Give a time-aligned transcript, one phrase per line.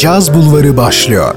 [0.00, 1.34] Caz Bulvarı başlıyor.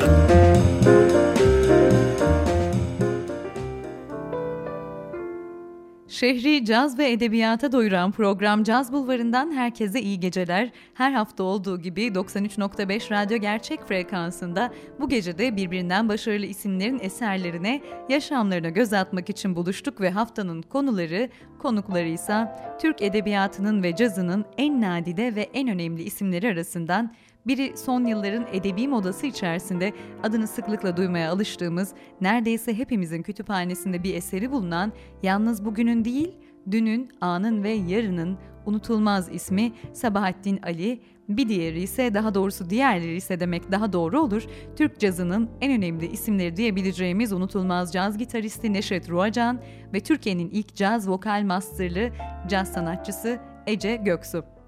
[6.07, 10.71] Şehri caz ve edebiyata doyuran program Caz Bulvarı'ndan herkese iyi geceler.
[10.93, 18.69] Her hafta olduğu gibi 93.5 Radyo Gerçek frekansında bu gecede birbirinden başarılı isimlerin eserlerine, yaşamlarına
[18.69, 25.35] göz atmak için buluştuk ve haftanın konuları, konukları ise Türk edebiyatının ve cazının en nadide
[25.35, 27.13] ve en önemli isimleri arasından
[27.47, 29.93] biri son yılların edebi modası içerisinde
[30.23, 36.37] adını sıklıkla duymaya alıştığımız, neredeyse hepimizin kütüphanesinde bir eseri bulunan, yalnız bugünün değil,
[36.71, 43.39] dünün, anın ve yarının unutulmaz ismi Sabahattin Ali, bir diğeri ise daha doğrusu diğerleri ise
[43.39, 44.43] demek daha doğru olur.
[44.75, 49.61] Türk cazının en önemli isimleri diyebileceğimiz unutulmaz caz gitaristi Neşet Ruacan
[49.93, 52.09] ve Türkiye'nin ilk caz vokal masterlı
[52.47, 54.62] caz sanatçısı Ece Göksu.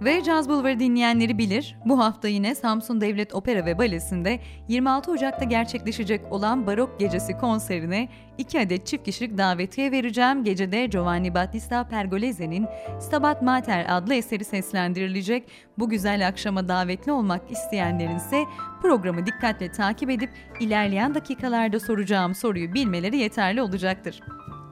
[0.00, 5.44] Ve Caz Bulvarı dinleyenleri bilir, bu hafta yine Samsun Devlet Opera ve Balesi'nde 26 Ocak'ta
[5.44, 10.44] gerçekleşecek olan Barok Gecesi konserine 2 adet çift kişilik davetiye vereceğim.
[10.44, 12.66] Gecede Giovanni Battista Pergolese'nin
[13.00, 15.48] Stabat Mater adlı eseri seslendirilecek.
[15.78, 18.44] Bu güzel akşama davetli olmak isteyenlerin ise
[18.82, 24.20] programı dikkatle takip edip ilerleyen dakikalarda soracağım soruyu bilmeleri yeterli olacaktır.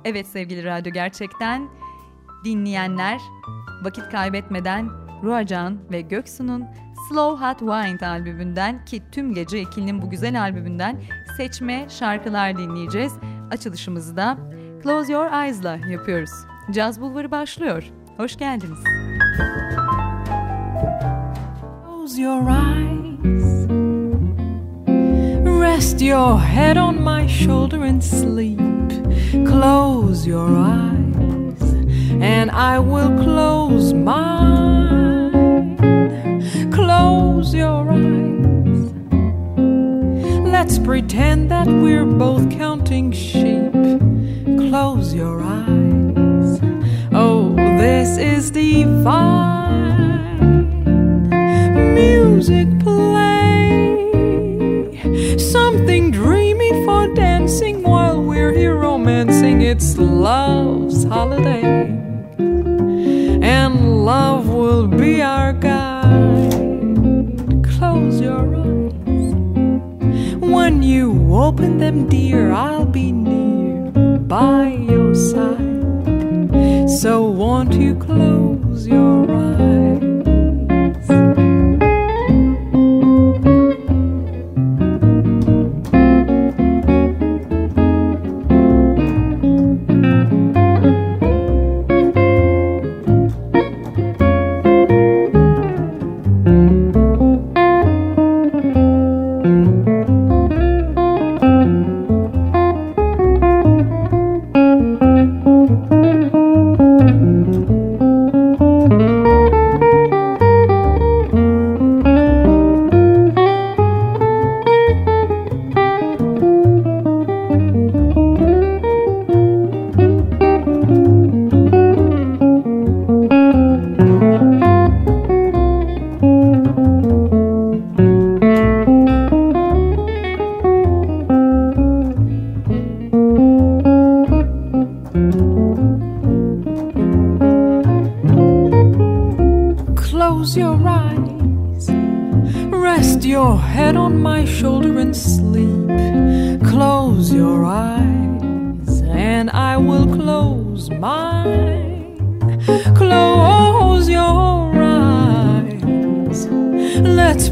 [0.04, 1.68] Evet sevgili radyo gerçekten
[2.44, 3.20] dinleyenler
[3.84, 6.64] vakit kaybetmeden Ruacan ve Göksu'nun
[7.08, 11.00] Slow Hot Wine albümünden ki tüm gece ikilinin bu güzel albümünden
[11.36, 13.12] seçme şarkılar dinleyeceğiz.
[13.50, 14.38] Açılışımızı da
[14.82, 16.30] Close Your Eyes'la yapıyoruz.
[16.70, 17.92] Caz Bulvarı başlıyor.
[18.16, 18.78] Hoş geldiniz.
[22.06, 23.66] Close your eyes
[25.60, 28.58] Rest your head on my shoulder and sleep
[29.46, 31.62] Close your eyes
[32.22, 34.55] And I will close mine
[37.46, 38.92] close your eyes.
[40.50, 43.72] Let's pretend that we're both counting sheep.
[44.58, 46.60] Close your eyes.
[47.12, 49.28] Oh, this is divine.
[51.94, 54.08] Music play.
[55.38, 59.60] Something dreamy for dancing while we're here romancing.
[59.62, 61.62] It's love's holiday.
[63.40, 65.55] And love will be our
[72.04, 73.90] dear, I'll be near.
[74.20, 74.75] By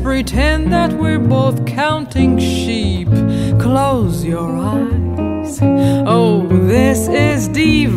[0.04, 3.08] pretend that we're both counting sheep.
[3.58, 5.58] Close your eyes.
[5.62, 7.96] Oh, this is divine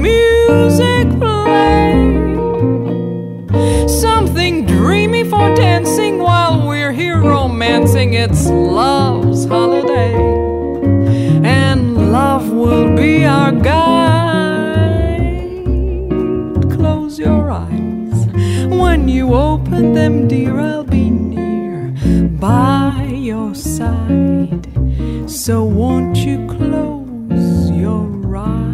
[0.00, 1.92] music play.
[3.86, 8.14] Something dreamy for dancing while we're here romancing.
[8.14, 10.14] It's love's holiday,
[11.44, 13.76] and love will be our guide.
[16.72, 18.26] Close your eyes
[18.70, 21.92] when you open them, dear, I'll be near.
[22.40, 24.66] by your side.
[25.28, 28.68] So won't you close your eyes?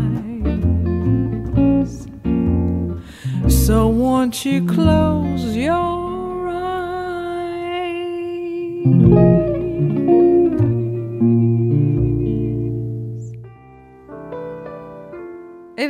[3.48, 5.13] So won't you close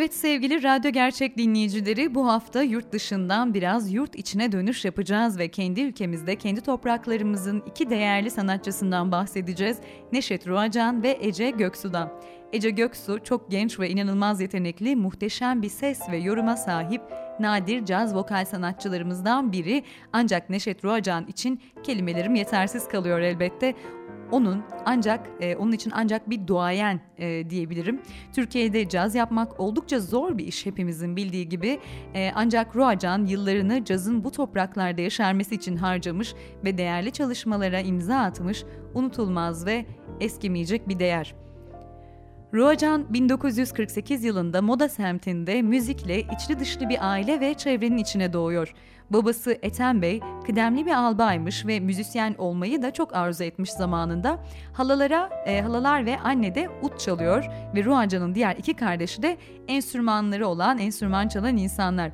[0.05, 5.49] Evet sevgili radyo gerçek dinleyicileri bu hafta yurt dışından biraz yurt içine dönüş yapacağız ve
[5.49, 9.79] kendi ülkemizde kendi topraklarımızın iki değerli sanatçısından bahsedeceğiz.
[10.13, 12.13] Neşet Ruacan ve Ece Göksu'dan.
[12.53, 17.03] Ece Göksu çok genç ve inanılmaz yetenekli, muhteşem bir ses ve yoruma sahip
[17.41, 19.83] nadir caz vokal sanatçılarımızdan biri.
[20.13, 23.75] Ancak Neşet Ruacan için kelimelerim yetersiz kalıyor elbette
[24.35, 28.03] onun ancak e, onun için ancak bir duayen e, diyebilirim.
[28.33, 31.81] Türkiye'de caz yapmak oldukça zor bir iş hepimizin bildiği gibi.
[32.15, 36.35] E, ancak Ruacan yıllarını cazın bu topraklarda yaşarması için harcamış
[36.65, 38.65] ve değerli çalışmalara imza atmış,
[38.95, 39.87] unutulmaz ve
[40.21, 41.35] eskimeyecek bir değer.
[42.55, 48.75] Ruacan 1948 yılında Moda semtinde müzikle içli dışlı bir aile ve çevrenin içine doğuyor.
[49.11, 54.39] Babası Ethem Bey kıdemli bir albaymış ve müzisyen olmayı da çok arzu etmiş zamanında.
[54.73, 59.37] Halalara, e, halalar ve anne de ut çalıyor ve Ruacan'ın diğer iki kardeşi de
[59.69, 62.11] enstrümanları olan, enstrüman çalan insanlar.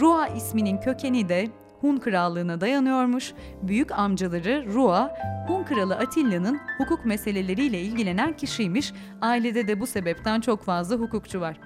[0.00, 1.48] Rua isminin kökeni de
[1.80, 3.32] Hun krallığına dayanıyormuş.
[3.62, 5.14] Büyük amcaları Rua,
[5.46, 8.92] Hun kralı Atilla'nın hukuk meseleleriyle ilgilenen kişiymiş.
[9.20, 11.56] Ailede de bu sebepten çok fazla hukukçu var.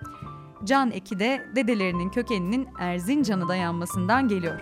[0.65, 4.61] Can eki de dedelerinin kökeninin Erzincan'a dayanmasından geliyor.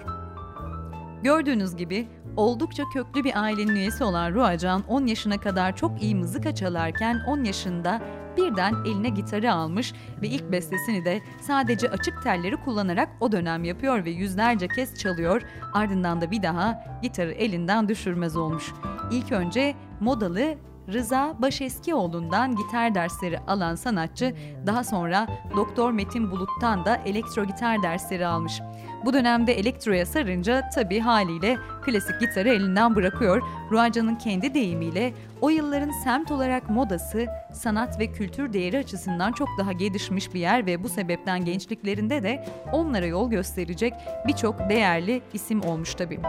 [1.23, 6.55] Gördüğünüz gibi oldukça köklü bir ailenin üyesi olan Ruacan 10 yaşına kadar çok iyi mızıka
[6.55, 8.03] çalarken 10 yaşında
[8.37, 14.05] birden eline gitarı almış ve ilk bestesini de sadece açık telleri kullanarak o dönem yapıyor
[14.05, 15.43] ve yüzlerce kez çalıyor.
[15.73, 18.73] Ardından da bir daha gitarı elinden düşürmez olmuş.
[19.11, 20.55] İlk önce modalı
[20.89, 24.35] Rıza Başeskioğlu'ndan gitar dersleri alan sanatçı
[24.67, 25.27] daha sonra
[25.57, 28.61] Doktor Metin Bulut'tan da elektro gitar dersleri almış.
[29.05, 33.43] Bu dönemde elektroya sarınca tabi haliyle klasik gitarı elinden bırakıyor.
[33.71, 39.73] Ruaca'nın kendi deyimiyle o yılların semt olarak modası, sanat ve kültür değeri açısından çok daha
[39.73, 43.95] gelişmiş bir yer ve bu sebepten gençliklerinde de onlara yol gösterecek
[44.27, 46.21] birçok değerli isim olmuş tabii.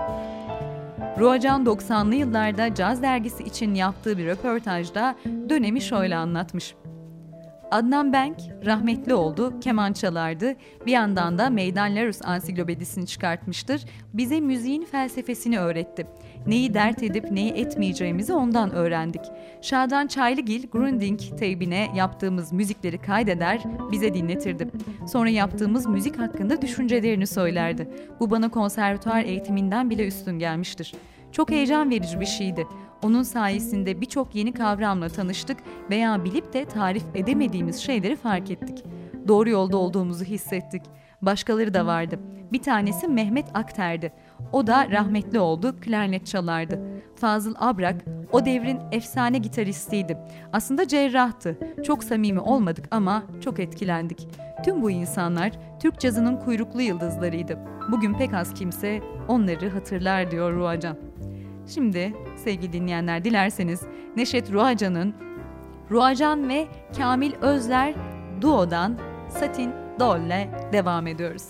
[1.19, 5.15] Ruacan 90'lı yıllarda Caz dergisi için yaptığı bir röportajda
[5.49, 6.75] dönemi şöyle anlatmış.
[7.71, 10.55] Adnan Bank rahmetli oldu, keman çalardı.
[10.85, 13.85] Bir yandan da Meydan Larus ansiklopedisini çıkartmıştır.
[14.13, 16.07] Bize müziğin felsefesini öğretti.
[16.47, 19.21] Neyi dert edip neyi etmeyeceğimizi ondan öğrendik.
[19.61, 24.67] Şadan Çaylıgil, Grunding teybine yaptığımız müzikleri kaydeder, bize dinletirdi.
[25.07, 27.87] Sonra yaptığımız müzik hakkında düşüncelerini söylerdi.
[28.19, 30.93] Bu bana konservatuar eğitiminden bile üstün gelmiştir.
[31.31, 32.67] Çok heyecan verici bir şeydi.
[33.03, 35.57] Onun sayesinde birçok yeni kavramla tanıştık
[35.89, 38.83] veya bilip de tarif edemediğimiz şeyleri fark ettik.
[39.27, 40.81] Doğru yolda olduğumuzu hissettik.
[41.25, 42.19] Başkaları da vardı.
[42.51, 44.13] Bir tanesi Mehmet Akter'di.
[44.51, 46.79] O da rahmetli oldu, klarnet çalardı.
[47.15, 47.95] Fazıl Abrak
[48.31, 50.17] o devrin efsane gitaristiydi.
[50.53, 51.57] Aslında cerrahtı.
[51.85, 54.27] Çok samimi olmadık ama çok etkilendik.
[54.65, 57.59] Tüm bu insanlar Türk cazının kuyruklu yıldızlarıydı.
[57.91, 60.97] Bugün pek az kimse onları hatırlar diyor Ruacan.
[61.67, 63.81] Şimdi sevgili dinleyenler dilerseniz
[64.15, 65.13] Neşet Ruacan'ın
[65.91, 67.93] Ruacan ve Kamil Özler
[68.41, 68.97] Duo'dan
[69.29, 71.43] Satin Doll'le devam ediyoruz.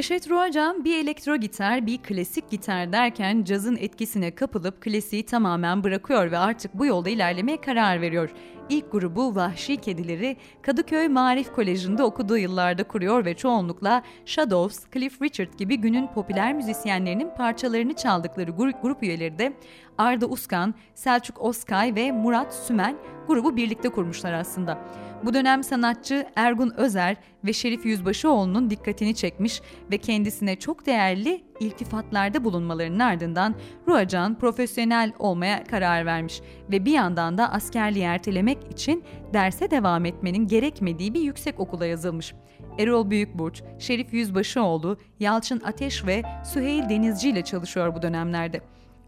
[0.00, 6.30] Neşet Ruacan bir elektro gitar, bir klasik gitar derken cazın etkisine kapılıp klasiği tamamen bırakıyor
[6.30, 8.30] ve artık bu yolda ilerlemeye karar veriyor.
[8.68, 15.58] İlk grubu Vahşi Kedileri Kadıköy Marif Koleji'nde okuduğu yıllarda kuruyor ve çoğunlukla Shadows, Cliff Richard
[15.58, 19.52] gibi günün popüler müzisyenlerinin parçalarını çaldıkları grup, grup üyeleri de
[19.98, 22.96] Arda Uskan, Selçuk Oskay ve Murat Sümen
[23.28, 24.78] grubu birlikte kurmuşlar aslında.
[25.24, 29.60] Bu dönem sanatçı Ergun Özer ve Şerif Yüzbaşıoğlu'nun dikkatini çekmiş
[29.90, 33.54] ve kendisine çok değerli iltifatlarda bulunmalarının ardından
[33.88, 40.46] Ruacan profesyonel olmaya karar vermiş ve bir yandan da askerliği ertelemek için derse devam etmenin
[40.46, 42.34] gerekmediği bir yüksek okula yazılmış.
[42.78, 48.60] Erol Büyükburç, Şerif Yüzbaşıoğlu, Yalçın Ateş ve Süheyl Denizci ile çalışıyor bu dönemlerde.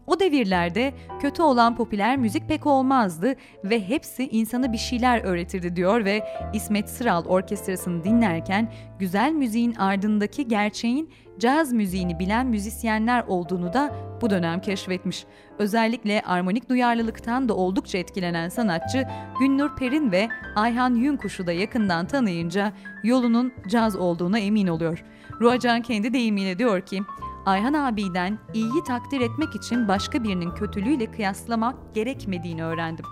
[0.07, 6.05] O devirlerde kötü olan popüler müzik pek olmazdı ve hepsi insana bir şeyler öğretirdi diyor
[6.05, 13.95] ve İsmet Sıral orkestrasını dinlerken güzel müziğin ardındaki gerçeğin caz müziğini bilen müzisyenler olduğunu da
[14.21, 15.25] bu dönem keşfetmiş.
[15.59, 19.07] Özellikle armonik duyarlılıktan da oldukça etkilenen sanatçı
[19.39, 25.03] Günnur Perin ve Ayhan Yünkuş'u da yakından tanıyınca yolunun caz olduğuna emin oluyor.
[25.41, 27.01] Ruacan kendi deyimiyle diyor ki,
[27.45, 33.05] Ayhan abiden iyiyi takdir etmek için başka birinin kötülüğüyle kıyaslamak gerekmediğini öğrendim.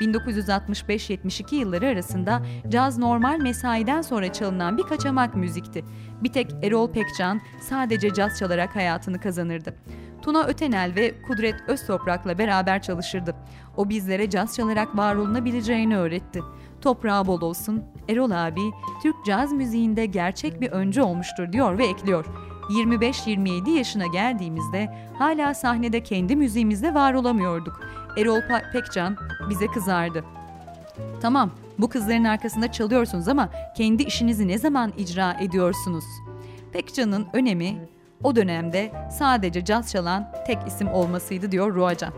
[0.00, 5.84] 1965-72 yılları arasında caz normal mesaiden sonra çalınan bir kaçamak müzikti.
[6.22, 9.74] Bir tek Erol Pekcan sadece caz çalarak hayatını kazanırdı.
[10.22, 13.34] Tuna Ötenel ve Kudret Öztoprak'la beraber çalışırdı.
[13.76, 16.40] O bizlere caz çalarak var olunabileceğini öğretti.
[16.80, 18.60] Toprağı bol olsun, Erol abi
[19.02, 22.26] Türk caz müziğinde gerçek bir öncü olmuştur diyor ve ekliyor.
[22.70, 27.80] 25-27 yaşına geldiğimizde hala sahnede kendi müziğimizde var olamıyorduk.
[28.18, 28.40] Erol
[28.72, 29.16] Pekcan
[29.50, 30.24] bize kızardı.
[31.22, 36.04] Tamam, bu kızların arkasında çalıyorsunuz ama kendi işinizi ne zaman icra ediyorsunuz?
[36.72, 37.88] Pekcan'ın önemi
[38.22, 42.12] o dönemde sadece caz çalan tek isim olmasıydı diyor Ruacan.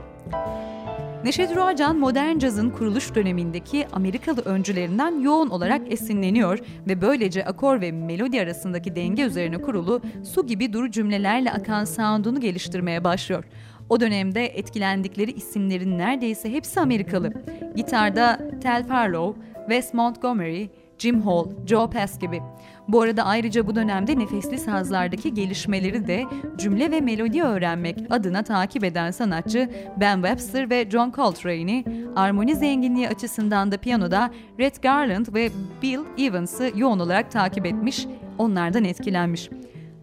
[1.25, 7.93] Neşet Ruacan modern cazın kuruluş dönemindeki Amerikalı öncülerinden yoğun olarak esinleniyor ve böylece akor ve
[7.93, 13.45] melodi arasındaki denge üzerine kurulu su gibi duru cümlelerle akan sound'unu geliştirmeye başlıyor.
[13.89, 17.33] O dönemde etkilendikleri isimlerin neredeyse hepsi Amerikalı.
[17.77, 20.69] Gitarda Tel Farlow, Wes Montgomery,
[21.03, 22.43] Jim Hall, Joe Pass gibi.
[22.89, 26.25] Bu arada ayrıca bu dönemde nefesli sazlardaki gelişmeleri de
[26.59, 31.85] cümle ve melodi öğrenmek adına takip eden sanatçı Ben Webster ve John Coltrane'i,
[32.17, 34.31] armoni zenginliği açısından da piyanoda
[34.61, 35.51] Red Garland ve
[35.83, 38.07] Bill Evans'ı yoğun olarak takip etmiş,
[38.39, 39.49] onlardan etkilenmiş.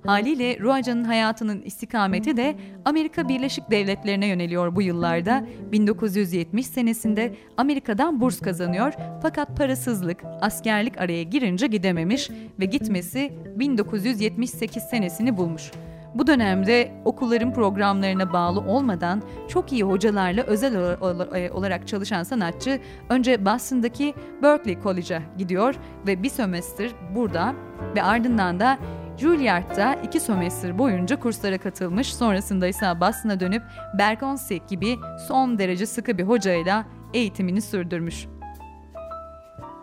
[0.06, 5.46] Haliyle Ruaca'nın hayatının istikameti de Amerika Birleşik Devletleri'ne yöneliyor bu yıllarda.
[5.72, 12.30] 1970 senesinde Amerika'dan burs kazanıyor fakat parasızlık, askerlik araya girince gidememiş
[12.60, 15.72] ve gitmesi 1978 senesini bulmuş.
[16.16, 22.80] Bu dönemde okulların programlarına bağlı olmadan çok iyi hocalarla özel e, olarak çalışan sanatçı
[23.10, 24.14] önce Boston'daki
[24.44, 25.76] Berkeley College'a gidiyor
[26.08, 27.56] ve bir sömestr burada
[27.96, 28.78] ve ardından da
[29.20, 33.64] Juilliard'da iki sömestr boyunca kurslara katılmış, sonrasında ise Boston'a dönüp
[33.98, 34.96] Berkonsek gibi
[35.28, 38.28] son derece sıkı bir hocayla eğitimini sürdürmüş.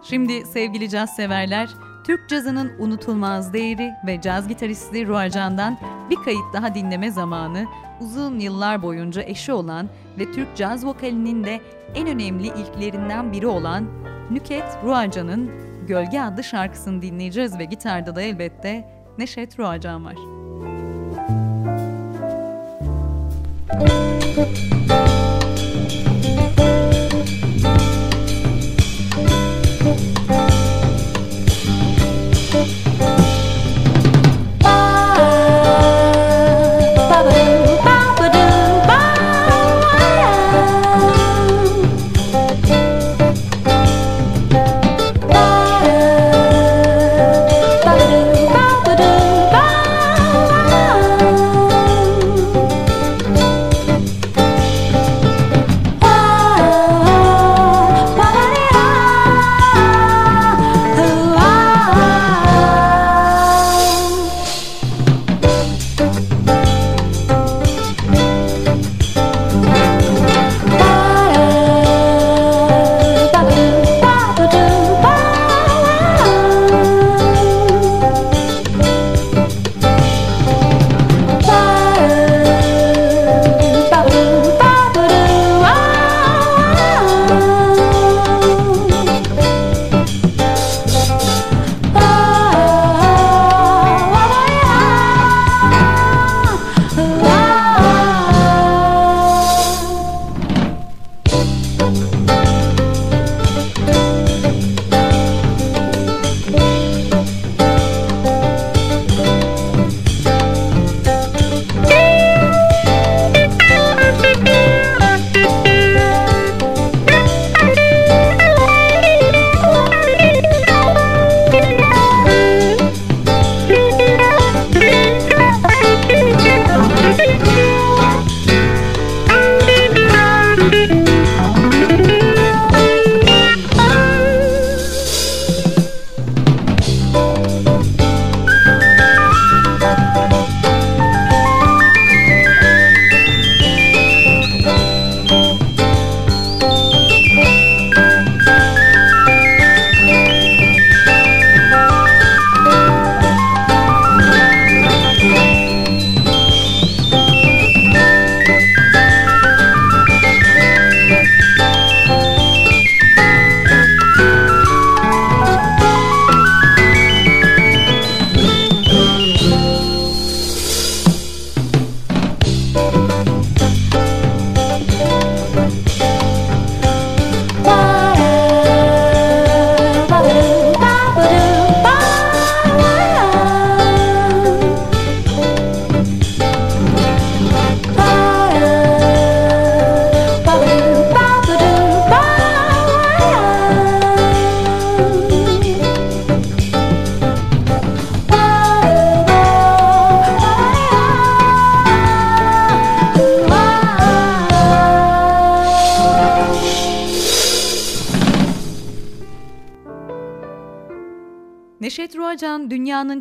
[0.03, 1.69] Şimdi sevgili caz severler,
[2.07, 5.79] Türk cazının unutulmaz değeri ve caz gitaristi Ruacan'dan
[6.11, 7.67] bir kayıt daha dinleme zamanı
[8.01, 9.89] uzun yıllar boyunca eşi olan
[10.19, 11.61] ve Türk caz vokalinin de
[11.95, 13.85] en önemli ilklerinden biri olan
[14.31, 15.51] Nüket Ruacan'ın
[15.87, 20.17] Gölge adlı şarkısını dinleyeceğiz ve gitarda da elbette Neşet Ruacan var.
[23.75, 24.77] Müzik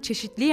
[0.05, 0.44] çeşitli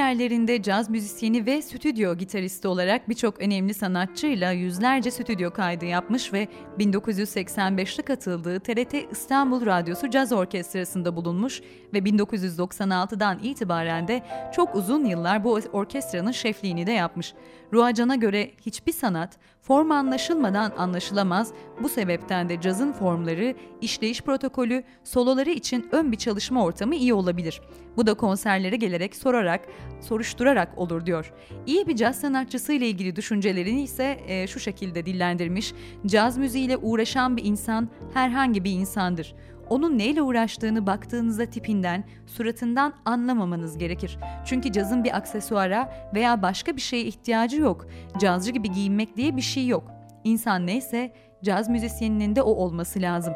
[0.52, 6.48] yerlerinde caz müzisyeni ve stüdyo gitaristi olarak birçok önemli sanatçıyla yüzlerce stüdyo kaydı yapmış ve
[6.78, 11.62] 1985'te katıldığı TRT İstanbul Radyosu Caz Orkestrası'nda bulunmuş
[11.94, 14.22] ve 1996'dan itibaren de
[14.54, 17.34] çok uzun yıllar bu orkestranın şefliğini de yapmış.
[17.72, 21.52] Ruacan'a göre hiçbir sanat form anlaşılmadan anlaşılamaz.
[21.82, 27.60] Bu sebepten de cazın formları, işleyiş protokolü, soloları için ön bir çalışma ortamı iyi olabilir.
[27.96, 29.60] Bu da konserlere gelerek sorarak,
[30.00, 30.41] soruşturarak
[30.76, 31.32] olur diyor.
[31.66, 35.72] İyi bir caz sanatçısı ile ilgili düşüncelerini ise e, şu şekilde dillendirmiş.
[36.06, 39.34] Caz müziğiyle uğraşan bir insan herhangi bir insandır.
[39.70, 44.18] Onun neyle uğraştığını baktığınızda tipinden, suratından anlamamanız gerekir.
[44.44, 47.86] Çünkü cazın bir aksesuara veya başka bir şeye ihtiyacı yok.
[48.20, 49.84] Cazcı gibi giyinmek diye bir şey yok.
[50.24, 51.12] İnsan neyse
[51.44, 53.34] caz müzisyeninin de o olması lazım.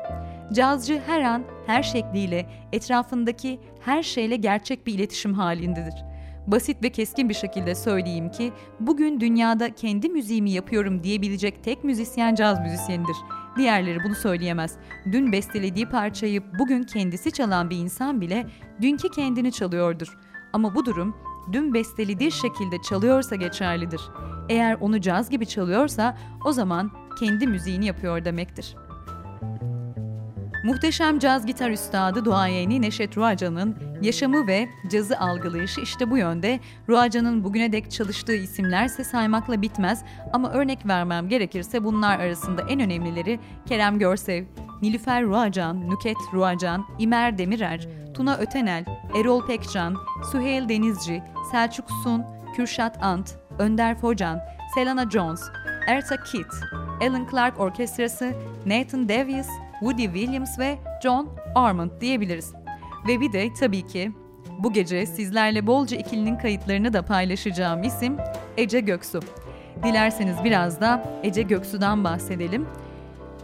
[0.52, 6.04] Cazcı her an, her şekliyle, etrafındaki her şeyle gerçek bir iletişim halindedir.
[6.46, 12.34] Basit ve keskin bir şekilde söyleyeyim ki bugün dünyada kendi müziğimi yapıyorum diyebilecek tek müzisyen
[12.34, 13.16] caz müzisyenidir.
[13.56, 14.76] Diğerleri bunu söyleyemez.
[15.12, 18.46] Dün bestelediği parçayı bugün kendisi çalan bir insan bile
[18.82, 20.18] dünkü kendini çalıyordur.
[20.52, 21.16] Ama bu durum
[21.52, 24.00] dün bestelediği şekilde çalıyorsa geçerlidir.
[24.48, 28.76] Eğer onu caz gibi çalıyorsa o zaman kendi müziğini yapıyor demektir.
[30.66, 36.60] Muhteşem caz gitar üstadı duayeni Neşet Ruacan'ın yaşamı ve cazı algılayışı işte bu yönde.
[36.88, 43.40] Ruacan'ın bugüne dek çalıştığı isimlerse saymakla bitmez ama örnek vermem gerekirse bunlar arasında en önemlileri
[43.66, 44.44] Kerem Görsev,
[44.82, 48.84] Nilüfer Ruacan, Nüket Ruacan, İmer Demirer, Tuna Ötenel,
[49.20, 49.96] Erol Pekcan,
[50.32, 52.24] Süheyl Denizci, Selçuk Sun,
[52.56, 54.40] Kürşat Ant, Önder Focan,
[54.74, 55.40] Selena Jones,
[55.86, 56.46] Erta Kitt,
[57.02, 58.32] Alan Clark Orkestrası,
[58.66, 59.48] Nathan Davies,
[59.80, 62.52] Woody Williams ve John Armand diyebiliriz.
[63.08, 64.12] Ve bir de tabii ki
[64.58, 68.16] bu gece sizlerle bolca ikilinin kayıtlarını da paylaşacağım isim
[68.56, 69.20] Ece Göksu.
[69.82, 72.66] Dilerseniz biraz da Ece Göksu'dan bahsedelim.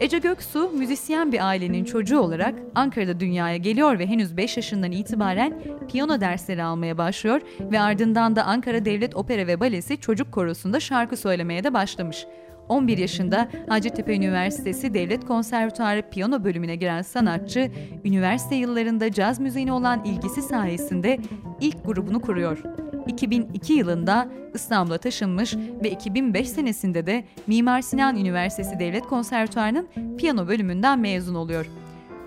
[0.00, 5.62] Ece Göksu, müzisyen bir ailenin çocuğu olarak Ankara'da dünyaya geliyor ve henüz 5 yaşından itibaren
[5.88, 11.16] piyano dersleri almaya başlıyor ve ardından da Ankara Devlet Opera ve Balesi Çocuk Korosu'nda şarkı
[11.16, 12.26] söylemeye de başlamış.
[12.68, 17.70] 11 yaşında Hacettepe Üniversitesi Devlet Konservatuarı piyano bölümüne giren sanatçı,
[18.04, 21.18] üniversite yıllarında caz müziğine olan ilgisi sayesinde
[21.60, 22.62] ilk grubunu kuruyor.
[23.06, 30.98] 2002 yılında İstanbul'a taşınmış ve 2005 senesinde de Mimar Sinan Üniversitesi Devlet Konservatuarı'nın piyano bölümünden
[30.98, 31.81] mezun oluyor.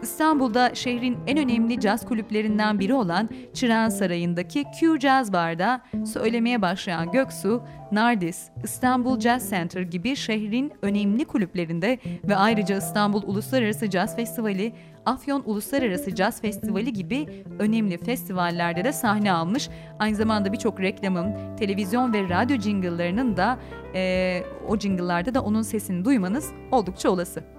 [0.06, 7.12] İstanbul'da şehrin en önemli caz kulüplerinden biri olan Çırağan Sarayı'ndaki Q Jazz Bar'da söylemeye başlayan
[7.12, 14.74] Göksu, Nardis, İstanbul Jazz Center gibi şehrin önemli kulüplerinde ve ayrıca İstanbul Uluslararası Caz Festivali,
[15.06, 19.70] Afyon Uluslararası Caz Festivali gibi önemli festivallerde de sahne almış.
[20.00, 23.60] Aynı zamanda birçok reklamın, televizyon ve radyo jingle'larının da
[23.96, 27.55] e, o jingle'larda da onun sesini duymanız oldukça olası.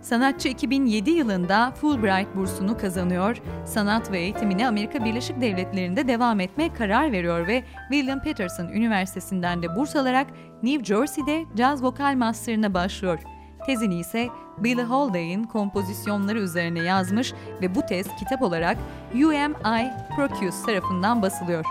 [0.00, 7.12] Sanatçı 2007 yılında Fulbright bursunu kazanıyor, sanat ve eğitimine Amerika Birleşik Devletleri'nde devam etmeye karar
[7.12, 10.26] veriyor ve William Peterson Üniversitesi'nden de burs alarak
[10.62, 13.18] New Jersey'de caz vokal master'ına başlıyor.
[13.66, 17.32] Tezini ise Billie Holiday'in kompozisyonları üzerine yazmış
[17.62, 18.76] ve bu tez kitap olarak
[19.14, 21.64] UMI Procuse tarafından basılıyor.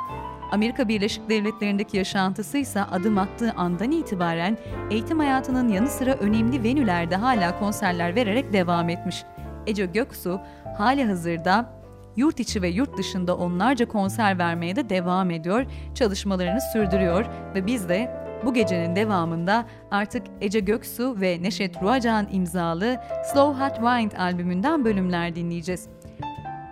[0.52, 4.58] Amerika Birleşik Devletleri'ndeki yaşantısı ise adım attığı andan itibaren
[4.92, 9.24] eğitim hayatının yanı sıra önemli venülerde hala konserler vererek devam etmiş.
[9.68, 10.42] Ece Göksu
[10.78, 11.74] hali hazırda
[12.16, 17.90] yurt içi ve yurt dışında onlarca konser vermeye de devam ediyor, çalışmalarını sürdürüyor ve biz
[17.90, 22.98] de bu gecenin devamında artık Ece Göksu ve Neşet Ruacan imzalı
[23.34, 25.88] Slow Hot Wind albümünden bölümler dinleyeceğiz.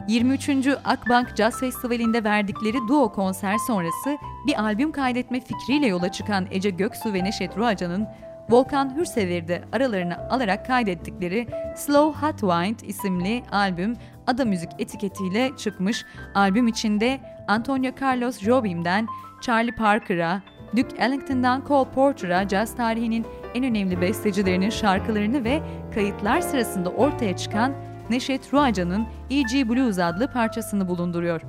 [0.07, 0.67] 23.
[0.85, 7.13] Akbank Jazz Festivali'nde verdikleri duo konser sonrası bir albüm kaydetme fikriyle yola çıkan Ece Göksu
[7.13, 8.07] ve Neşet Ruacan'ın
[8.49, 13.93] Volkan Hürsever'i aralarına alarak kaydettikleri Slow Hot Wind isimli albüm
[14.27, 16.05] Ada Müzik etiketiyle çıkmış.
[16.35, 19.07] Albüm içinde Antonio Carlos Jobim'den
[19.41, 20.41] Charlie Parker'a,
[20.77, 25.61] Duke Ellington'dan Cole Porter'a caz tarihinin en önemli bestecilerinin şarkılarını ve
[25.93, 27.73] kayıtlar sırasında ortaya çıkan
[28.09, 29.69] Neşet Ruacan'ın E.G.
[29.69, 31.41] Blues adlı parçasını bulunduruyor.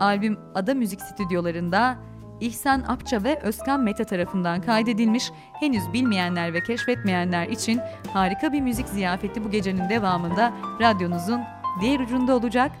[0.00, 1.96] Albüm Ada Müzik Stüdyolarında
[2.40, 7.80] İhsan Apça ve Özkan Mete tarafından kaydedilmiş, henüz bilmeyenler ve keşfetmeyenler için
[8.12, 11.40] harika bir müzik ziyafeti bu gecenin devamında radyonuzun
[11.80, 12.72] diğer ucunda olacak,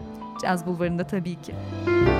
[0.42, 1.54] Caz Bulvarı'nda tabii ki.
[1.86, 2.13] Evet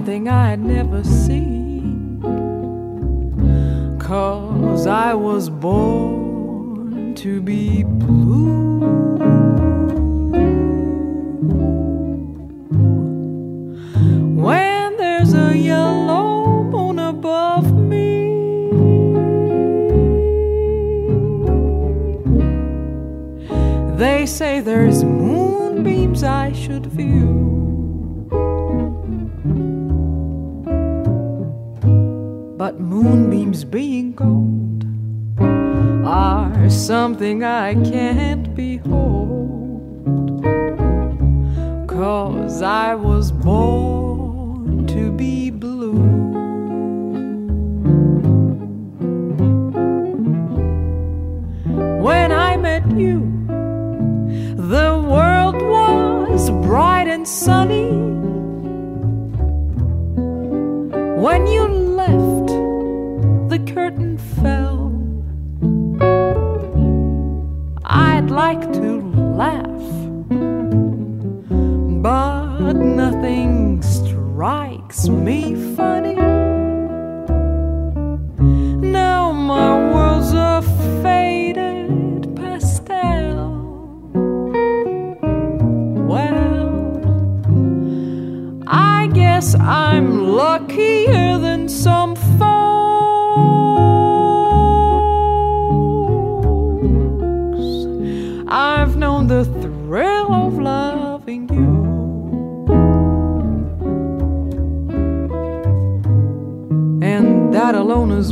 [0.00, 0.39] something
[61.20, 62.48] When you left,
[63.50, 64.90] the curtain fell.
[67.84, 69.02] I'd like to
[69.42, 69.86] laugh,
[72.02, 75.99] but nothing strikes me funny.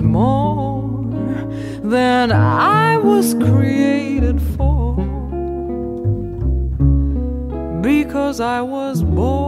[0.02, 0.82] more
[1.82, 4.96] than I was created for
[7.80, 9.47] because I was born.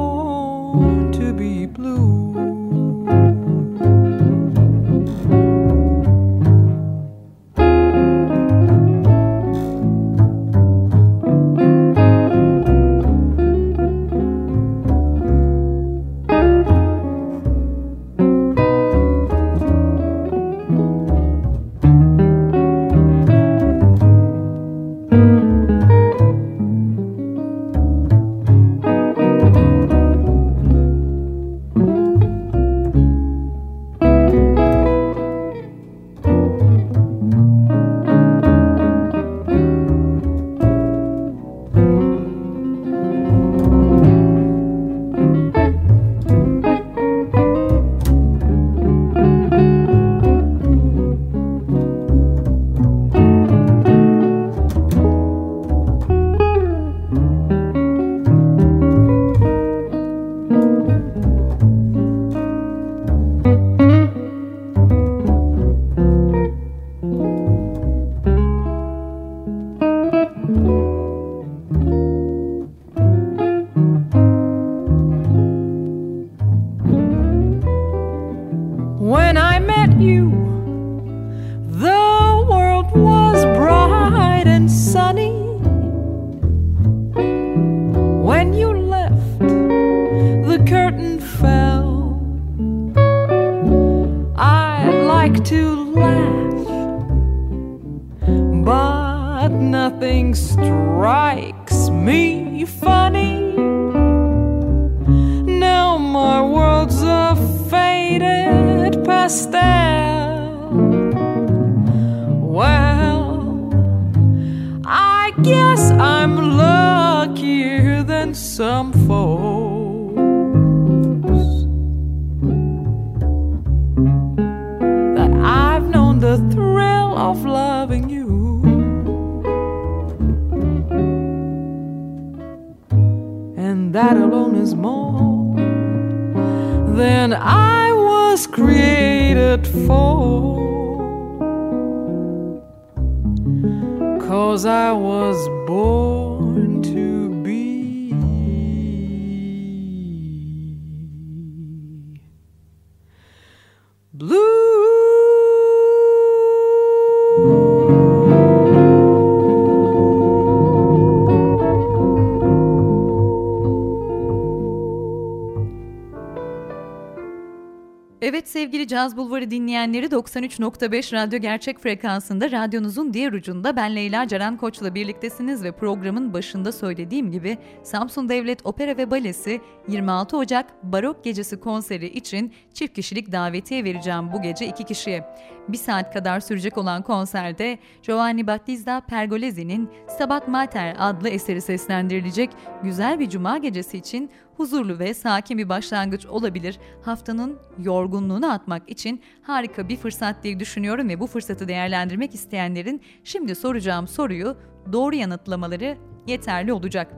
[169.90, 176.32] Dinleyenleri 93.5 radyo gerçek frekansında radyonuzun diğer ucunda ben Leyla Ceren Koç'la birliktesiniz ve programın
[176.32, 182.94] başında söylediğim gibi Samsun Devlet Opera ve Balesi 26 Ocak Barok Gecesi konseri için çift
[182.94, 185.24] kişilik davetiye vereceğim bu gece iki kişiye.
[185.68, 192.50] Bir saat kadar sürecek olan konserde Giovanni Battista Pergolesi'nin Stabat Mater adlı eseri seslendirilecek
[192.82, 196.78] güzel bir cuma gecesi için huzurlu ve sakin bir başlangıç olabilir.
[197.02, 203.54] Haftanın yorgunluğunu atmak için harika bir fırsat diye düşünüyorum ve bu fırsatı değerlendirmek isteyenlerin şimdi
[203.54, 204.56] soracağım soruyu
[204.92, 205.96] doğru yanıtlamaları
[206.26, 207.12] yeterli olacak.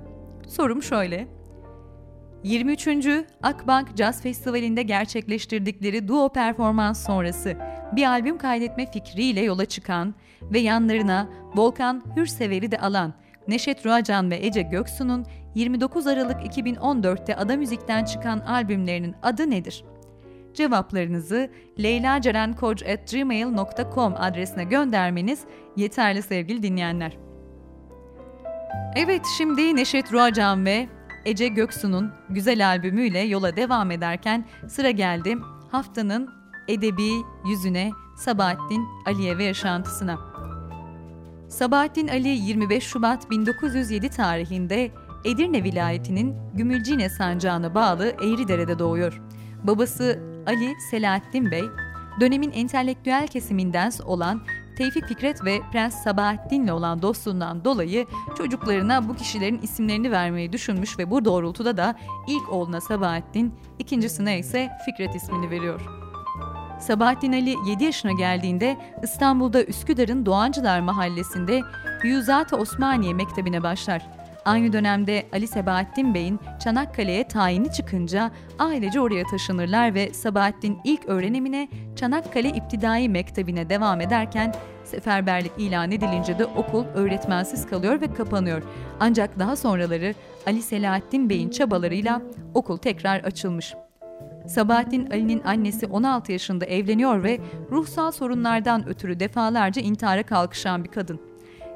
[0.49, 1.29] Sorum şöyle.
[2.45, 2.89] 23.
[3.43, 7.57] Akbank Jazz Festivali'nde gerçekleştirdikleri duo performans sonrası
[7.93, 13.15] bir albüm kaydetme fikriyle yola çıkan ve yanlarına Volkan Hürsever'i de alan
[13.49, 19.85] Neşet Ruacan ve Ece Göksu'nun 29 Aralık 2014'te Ada Müzik'ten çıkan albümlerinin adı nedir?
[20.55, 25.41] Cevaplarınızı leylacerenkoc.gmail.com adresine göndermeniz
[25.77, 27.19] yeterli sevgili dinleyenler.
[28.97, 30.89] Evet şimdi Neşet Ruacan ve
[31.25, 35.39] Ece Göksu'nun güzel albümüyle yola devam ederken sıra geldi
[35.71, 36.31] haftanın
[36.69, 37.11] edebi
[37.49, 40.19] yüzüne Sabahattin Aliye ve yaşantısına.
[41.53, 44.91] Sabahattin Ali 25 Şubat 1907 tarihinde
[45.25, 49.23] Edirne vilayetinin Gümülcine sancağına bağlı Eğridere'de doğuyor.
[49.63, 51.65] Babası Ali Selahattin Bey,
[52.21, 54.43] dönemin entelektüel kesiminden olan
[54.79, 58.07] Tevfik Fikret ve Prens Sabahattin'le olan dostluğundan dolayı
[58.39, 61.95] çocuklarına bu kişilerin isimlerini vermeyi düşünmüş ve bu doğrultuda da
[62.29, 66.02] ilk oğluna Sabahattin, ikincisine ise Fikret ismini veriyor.
[66.83, 71.61] Sabahattin Ali 7 yaşına geldiğinde İstanbul'da Üsküdar'ın Doğancılar Mahallesi'nde
[72.05, 74.03] Yüzat Osmaniye Mektebi'ne başlar.
[74.45, 81.69] Aynı dönemde Ali Sebahattin Bey'in Çanakkale'ye tayini çıkınca ailece oraya taşınırlar ve Sabahattin ilk öğrenimine
[81.97, 88.63] Çanakkale İptidai Mektebi'ne devam ederken seferberlik ilan edilince de okul öğretmensiz kalıyor ve kapanıyor.
[89.01, 90.15] Ancak daha sonraları
[90.47, 92.23] Ali Selahattin Bey'in çabalarıyla
[92.55, 93.75] okul tekrar açılmış.
[94.53, 97.39] Sabahattin Ali'nin annesi 16 yaşında evleniyor ve
[97.71, 101.21] ruhsal sorunlardan ötürü defalarca intihara kalkışan bir kadın.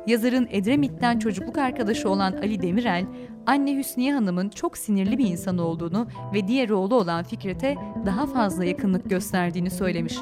[0.06, 3.06] Yazarın Edremit'ten çocukluk arkadaşı olan Ali Demirel,
[3.46, 8.64] anne Hüsniye Hanım'ın çok sinirli bir insan olduğunu ve diğer oğlu olan Fikret'e daha fazla
[8.64, 10.16] yakınlık gösterdiğini söylemiş.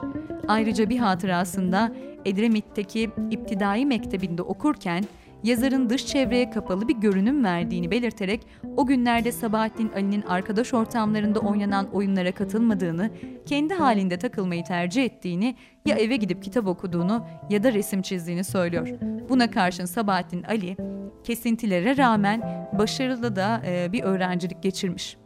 [0.49, 1.93] Ayrıca bir hatırasında
[2.25, 5.05] Edremit'teki İptidai Mektebi'nde okurken
[5.45, 11.91] yazarın dış çevreye kapalı bir görünüm verdiğini belirterek o günlerde Sabahattin Ali'nin arkadaş ortamlarında oynanan
[11.93, 13.11] oyunlara katılmadığını,
[13.47, 18.89] kendi halinde takılmayı tercih ettiğini, ya eve gidip kitap okuduğunu ya da resim çizdiğini söylüyor.
[19.29, 20.77] Buna karşın Sabahattin Ali
[21.25, 25.17] kesintilere rağmen başarılı da bir öğrencilik geçirmiş.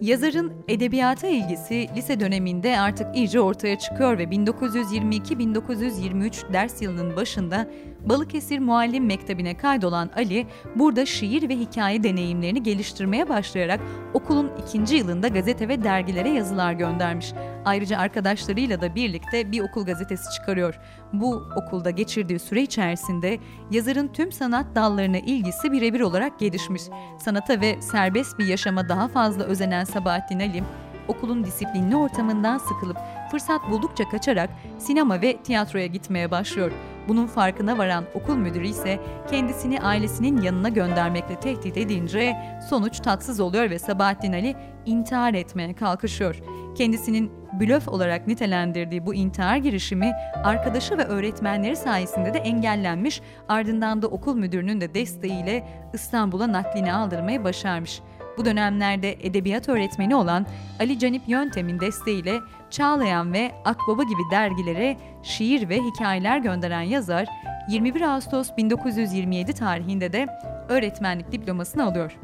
[0.00, 7.68] Yazarın edebiyata ilgisi lise döneminde artık iyice ortaya çıkıyor ve 1922-1923 ders yılının başında
[8.04, 13.80] Balıkesir Muallim Mektebi'ne kaydolan Ali, burada şiir ve hikaye deneyimlerini geliştirmeye başlayarak
[14.14, 17.32] okulun ikinci yılında gazete ve dergilere yazılar göndermiş.
[17.64, 20.78] Ayrıca arkadaşlarıyla da birlikte bir okul gazetesi çıkarıyor.
[21.12, 23.38] Bu okulda geçirdiği süre içerisinde
[23.70, 26.82] yazarın tüm sanat dallarına ilgisi birebir olarak gelişmiş.
[27.18, 30.62] Sanata ve serbest bir yaşama daha fazla özenen Sabahattin Ali,
[31.08, 32.96] okulun disiplinli ortamından sıkılıp
[33.30, 36.72] fırsat buldukça kaçarak sinema ve tiyatroya gitmeye başlıyor.
[37.08, 42.36] Bunun farkına varan okul müdürü ise kendisini ailesinin yanına göndermekle tehdit edince
[42.70, 44.54] sonuç tatsız oluyor ve Sabahattin Ali
[44.86, 46.40] intihar etmeye kalkışıyor.
[46.74, 50.12] Kendisinin blöf olarak nitelendirdiği bu intihar girişimi
[50.44, 57.44] arkadaşı ve öğretmenleri sayesinde de engellenmiş ardından da okul müdürünün de desteğiyle İstanbul'a naklini aldırmayı
[57.44, 58.00] başarmış.
[58.38, 60.46] Bu dönemlerde edebiyat öğretmeni olan
[60.80, 62.38] Ali Canip Yöntem'in desteğiyle
[62.70, 67.28] Çağlayan ve Akbaba gibi dergilere şiir ve hikayeler gönderen yazar
[67.68, 70.26] 21 Ağustos 1927 tarihinde de
[70.68, 72.18] öğretmenlik diplomasını alıyor.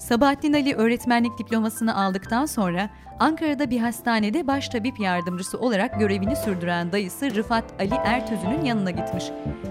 [0.00, 6.92] Sabahattin Ali öğretmenlik diplomasını aldıktan sonra Ankara'da bir hastanede baş tabip yardımcısı olarak görevini sürdüren
[6.92, 9.24] dayısı Rıfat Ali Ertözü'nün yanına gitmiş.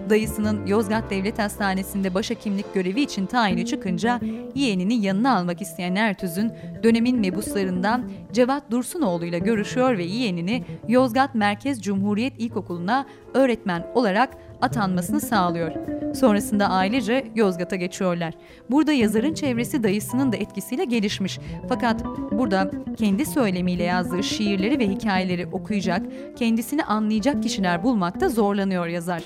[0.10, 4.20] Dayısının Yozgat Devlet Hastanesi'nde başhekimlik görevi için tayini çıkınca
[4.56, 6.52] yeğenini yanına almak isteyen Ertözün
[6.84, 14.30] dönemin mebuslarından Cevat Dursunoğlu ile görüşüyor ve yeğenini Yozgat Merkez Cumhuriyet İlkokulu'na öğretmen olarak
[14.62, 15.72] atanmasını sağlıyor.
[16.16, 18.34] Sonrasında ailece Yozgat'a geçiyorlar.
[18.72, 21.40] Burada yazarın çevresi dayısının da etkisiyle gelişmiş.
[21.70, 26.02] Fakat burada kendi söylemiyle yazdığı şiirleri ve hikayeleri okuyacak,
[26.36, 29.24] kendisini anlayacak kişiler bulmakta zorlanıyor yazar.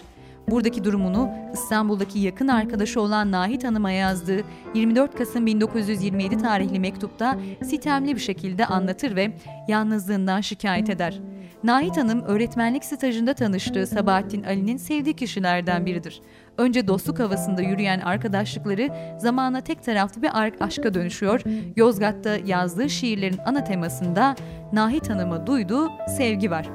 [0.47, 4.41] Buradaki durumunu İstanbul'daki yakın arkadaşı olan Nahit Hanım'a yazdığı
[4.75, 9.31] 24 Kasım 1927 tarihli mektupta sitemli bir şekilde anlatır ve
[9.67, 11.32] yalnızlığından şikayet eder.
[11.64, 16.22] Nahit Hanım öğretmenlik stajında tanıştığı Sabahattin Ali'nin sevdiği kişilerden biridir.
[16.58, 18.89] Önce dostluk havasında yürüyen arkadaşlıkları
[19.20, 20.30] zamana tek taraflı bir
[20.60, 21.41] aşka dönüşüyor.
[21.76, 24.36] Yozgat'ta yazdığı şiirlerin ana temasında
[24.74, 26.70] Nahit Hanım'a duyduğu sevgi var.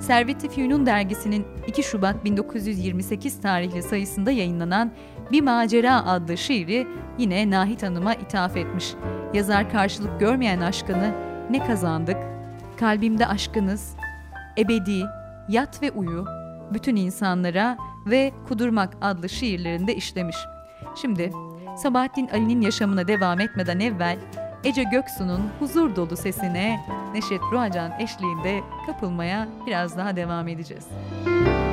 [0.00, 4.92] Servet-i Fünun dergisinin 2 Şubat 1928 tarihli sayısında yayınlanan
[5.32, 6.86] Bir Macera adlı şiiri
[7.18, 8.94] yine Nahit Hanım'a ithaf etmiş.
[9.34, 11.14] Yazar karşılık görmeyen aşkını
[11.50, 12.16] ne kazandık?
[12.80, 13.96] Kalbimde aşkınız,
[14.58, 15.04] ebedi,
[15.48, 16.24] yat ve uyu,
[16.74, 17.76] bütün insanlara
[18.06, 20.36] ve Kudurmak adlı şiirlerinde işlemiş.
[21.00, 21.32] Şimdi
[21.76, 24.18] Sabahattin Ali'nin yaşamına devam etmeden evvel
[24.64, 30.86] Ece Göksu'nun huzur dolu sesine Neşet Ruacan eşliğinde kapılmaya biraz daha devam edeceğiz.
[31.26, 31.71] Evet,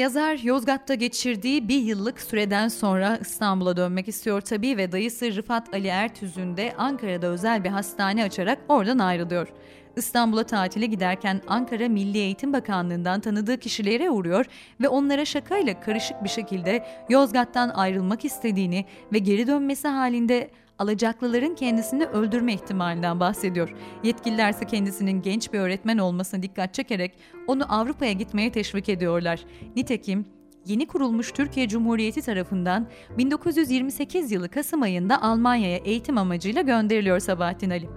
[0.00, 5.86] yazar Yozgat'ta geçirdiği bir yıllık süreden sonra İstanbul'a dönmek istiyor tabii ve dayısı Rıfat Ali
[5.86, 9.48] Ertüz'ün de Ankara'da özel bir hastane açarak oradan ayrılıyor.
[9.96, 14.46] İstanbul'a tatile giderken Ankara Milli Eğitim Bakanlığı'ndan tanıdığı kişilere uğruyor
[14.80, 22.04] ve onlara şakayla karışık bir şekilde Yozgat'tan ayrılmak istediğini ve geri dönmesi halinde alacaklıların kendisini
[22.04, 23.74] öldürme ihtimalinden bahsediyor.
[24.04, 29.40] Yetkililer ise kendisinin genç bir öğretmen olmasına dikkat çekerek onu Avrupa'ya gitmeye teşvik ediyorlar.
[29.76, 30.26] Nitekim
[30.66, 37.88] yeni kurulmuş Türkiye Cumhuriyeti tarafından 1928 yılı Kasım ayında Almanya'ya eğitim amacıyla gönderiliyor Sabahattin Ali.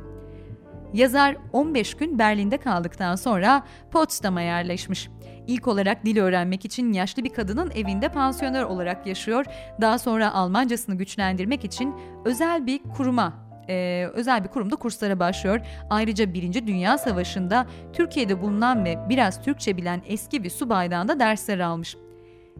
[0.93, 5.09] Yazar 15 gün Berlin'de kaldıktan sonra Potsdam'a yerleşmiş.
[5.47, 9.45] İlk olarak dil öğrenmek için yaşlı bir kadının evinde pansiyoner olarak yaşıyor.
[9.81, 13.33] Daha sonra Almancasını güçlendirmek için özel bir kuruma
[13.69, 15.59] e, özel bir kurumda kurslara başlıyor.
[15.89, 21.59] Ayrıca Birinci Dünya Savaşı'nda Türkiye'de bulunan ve biraz Türkçe bilen eski bir subaydan da dersler
[21.59, 21.97] almış.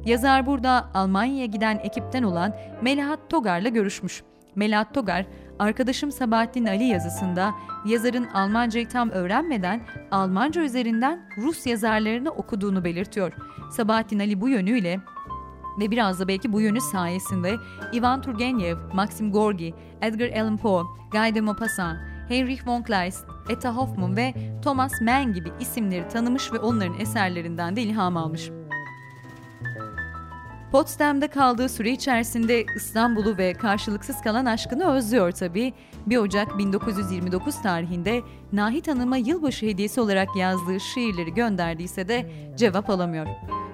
[0.05, 4.23] Yazar burada Almanya'ya giden ekipten olan Melahat Togar'la görüşmüş.
[4.55, 5.25] Melahat Togar,
[5.59, 7.53] arkadaşım Sabahattin Ali yazısında
[7.85, 9.81] yazarın Almancayı tam öğrenmeden
[10.11, 13.33] Almanca üzerinden Rus yazarlarını okuduğunu belirtiyor.
[13.71, 14.99] Sabahattin Ali bu yönüyle
[15.79, 17.55] ve biraz da belki bu yönü sayesinde
[17.93, 21.97] Ivan Turgenev, Maxim Gorki, Edgar Allan Poe, Guy de Maupassant,
[22.29, 24.33] Heinrich von Kleist, Etta Hoffmann ve
[24.63, 28.49] Thomas Mann gibi isimleri tanımış ve onların eserlerinden de ilham almış.
[30.73, 35.73] Potsdam'da kaldığı süre içerisinde İstanbul'u ve karşılıksız kalan aşkını özlüyor tabii.
[36.07, 38.21] 1 Ocak 1929 tarihinde
[38.53, 43.27] Nahit Hanım'a yılbaşı hediyesi olarak yazdığı şiirleri gönderdiyse de cevap alamıyor.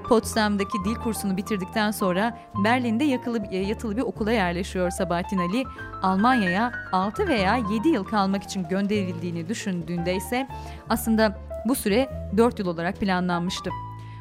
[0.04, 5.64] Potsdam'daki dil kursunu bitirdikten sonra Berlin'de yakılı, yatılı bir okula yerleşiyor Sabahattin Ali.
[6.02, 10.48] Almanya'ya 6 veya 7 yıl kalmak için gönderildiğini düşündüğünde ise
[10.90, 13.70] aslında bu süre 4 yıl olarak planlanmıştı.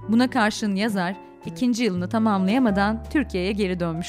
[0.08, 4.08] Buna karşın yazar ikinci yılını tamamlayamadan Türkiye'ye geri dönmüş.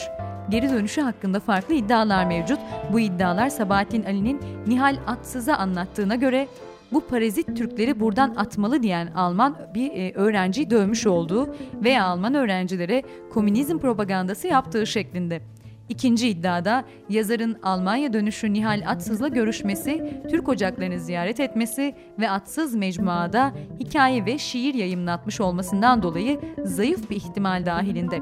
[0.49, 2.59] Geri dönüşü hakkında farklı iddialar mevcut.
[2.93, 6.47] Bu iddialar Sabahattin Ali'nin Nihal Atsız'a anlattığına göre
[6.91, 13.03] bu parazit Türkleri buradan atmalı diyen Alman bir e, öğrenciyi dövmüş olduğu veya Alman öğrencilere
[13.33, 15.41] komünizm propagandası yaptığı şeklinde.
[15.89, 23.53] İkinci iddiada yazarın Almanya dönüşü Nihal Atsız'la görüşmesi, Türk ocaklarını ziyaret etmesi ve Atsız mecmuada
[23.79, 28.21] hikaye ve şiir yayımlatmış olmasından dolayı zayıf bir ihtimal dahilinde.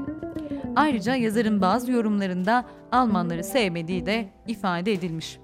[0.76, 5.38] Ayrıca yazarın bazı yorumlarında Almanları sevmediği de ifade edilmiş.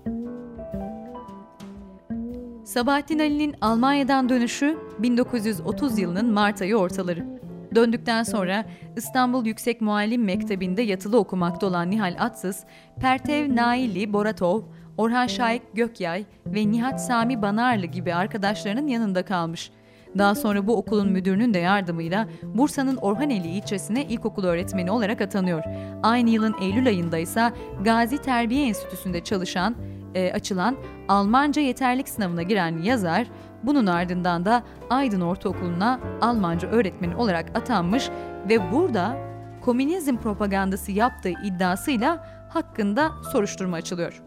[2.64, 7.43] Sabahattin Ali'nin Almanya'dan dönüşü 1930 yılının Mart ayı ortaları.
[7.74, 8.64] Döndükten sonra
[8.96, 12.64] İstanbul Yüksek Muallim Mektebi'nde yatılı okumakta olan Nihal Atsız,
[13.00, 14.62] Pertev Naili Boratov,
[14.96, 19.70] Orhan Şahik Gökyay ve Nihat Sami Banarlı gibi arkadaşlarının yanında kalmış.
[20.18, 25.62] Daha sonra bu okulun müdürünün de yardımıyla Bursa'nın Orhaneli ilçesine ilkokul öğretmeni olarak atanıyor.
[26.02, 27.52] Aynı yılın Eylül ayında ise
[27.84, 29.76] Gazi Terbiye Enstitüsü'nde çalışan,
[30.14, 30.76] e, açılan
[31.08, 33.26] Almanca yeterlik sınavına giren yazar,
[33.62, 38.10] bunun ardından da Aydın Ortaokulu'na Almanca öğretmeni olarak atanmış
[38.48, 39.16] ve burada
[39.60, 44.22] komünizm propagandası yaptığı iddiasıyla hakkında soruşturma açılıyor.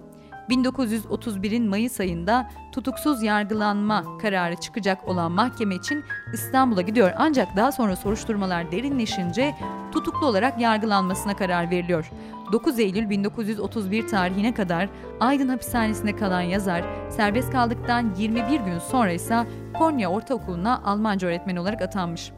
[0.50, 7.95] 1931'in Mayıs ayında tutuksuz yargılanma kararı çıkacak olan mahkeme için İstanbul'a gidiyor ancak daha sonra
[7.95, 9.56] soruşturmalar derinleşince
[9.91, 12.12] tutuklu olarak yargılanmasına karar veriliyor.
[12.52, 14.89] 9 Eylül 1931 tarihine kadar
[15.20, 21.82] Aydın hapishanesinde kalan yazar serbest kaldıktan 21 gün sonra ise Konya Ortaokulu'na Almanca öğretmeni olarak
[21.82, 22.32] atanmış.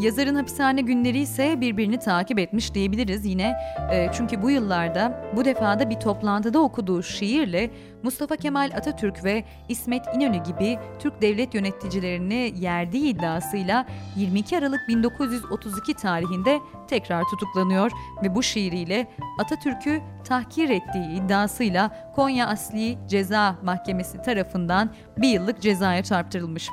[0.00, 3.54] Yazarın hapishane günleri ise birbirini takip etmiş diyebiliriz yine.
[3.92, 7.70] E, çünkü bu yıllarda bu defada bir toplantıda okuduğu şiirle
[8.02, 13.86] Mustafa Kemal Atatürk ve İsmet İnönü gibi Türk devlet yöneticilerini yerdiği iddiasıyla
[14.16, 17.90] 22 Aralık 1932 tarihinde tekrar tutuklanıyor
[18.22, 19.06] ve bu şiiriyle
[19.38, 26.68] Atatürk'ü tahkir ettiği iddiasıyla Konya Asli Ceza Mahkemesi tarafından bir yıllık cezaya çarptırılmış.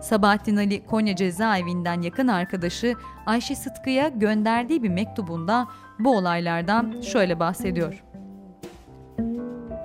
[0.00, 2.94] Sabahattin Ali Konya cezaevinden yakın arkadaşı
[3.26, 5.68] Ayşe Sıtkı'ya gönderdiği bir mektubunda
[5.98, 8.04] bu olaylardan şöyle bahsediyor.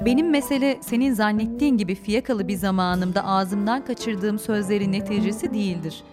[0.05, 6.03] Benim mesele senin zannettiğin gibi fiyakalı bir zamanımda ağzımdan kaçırdığım sözlerin neticesi değildir.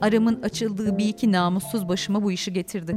[0.00, 2.96] Aramın açıldığı bir iki namussuz başıma bu işi getirdi.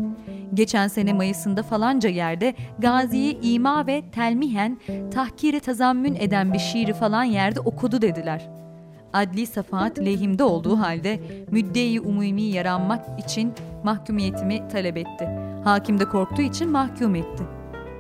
[0.54, 4.78] Geçen sene Mayıs'ında falanca yerde Gazi'yi ima ve telmihen
[5.14, 8.67] tahkire tazammün eden bir şiiri falan yerde okudu dediler.''
[9.14, 11.20] Adli safahat lehimde olduğu halde
[11.52, 13.54] müddeyi umumi yaranmak için
[13.84, 15.30] mahkumiyetimi talep etti.
[15.64, 17.44] Hakim de korktuğu için mahkum etti.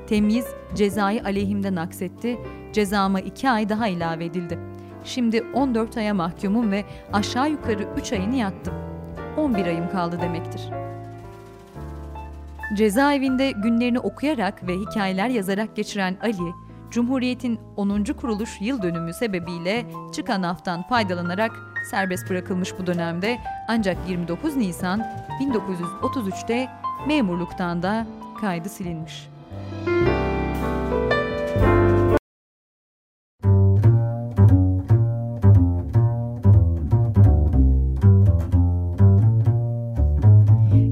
[0.07, 0.45] Temyiz
[0.75, 2.37] cezayı aleyhimden aksetti.
[2.73, 4.59] Cezama iki ay daha ilave edildi.
[5.03, 6.83] Şimdi 14 aya mahkumum ve
[7.13, 8.73] aşağı yukarı 3 ayını yattım.
[9.37, 10.61] 11 ayım kaldı demektir.
[12.73, 16.53] Cezaevinde günlerini okuyarak ve hikayeler yazarak geçiren Ali,
[16.91, 18.03] Cumhuriyet'in 10.
[18.03, 21.51] kuruluş yıl dönümü sebebiyle çıkan aftan faydalanarak
[21.91, 25.03] serbest bırakılmış bu dönemde ancak 29 Nisan
[25.41, 26.69] 1933'te
[27.07, 28.07] memurluktan da
[28.41, 29.29] kaydı silinmiş.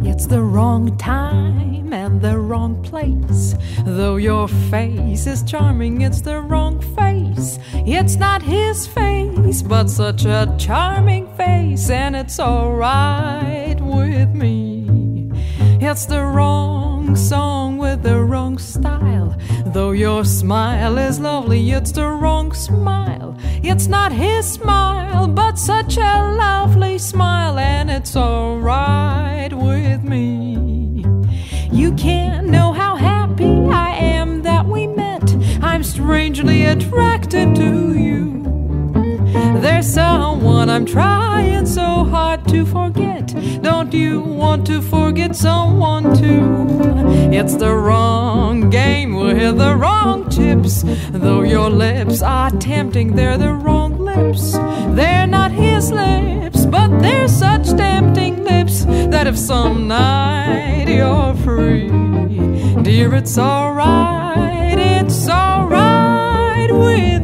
[0.06, 3.56] It's the wrong time and the wrong place.
[3.86, 7.58] Though your face is charming, it's the wrong face.
[7.74, 15.32] It's not his face, but such a charming face, and it's alright with me.
[15.80, 19.30] It's the wrong song with the wrong style.
[19.68, 23.38] Though your smile is lovely, it's the wrong smile.
[23.64, 26.16] It's not his smile, but such a
[26.46, 30.45] lovely smile, and it's alright with me.
[31.76, 35.36] You can't know how happy I am that we met.
[35.62, 38.42] I'm strangely attracted to you.
[39.62, 43.28] There's someone I'm trying so hard to forget.
[43.62, 46.66] Don't you want to forget someone too?
[47.38, 50.86] It's the wrong game with the wrong chips.
[51.12, 54.54] Though your lips are tempting, they're the wrong lips.
[54.96, 58.65] They're not his lips, but they're such tempting lips
[59.16, 61.88] that if some night you're free,
[62.84, 67.15] dear, it's alright, it's alright with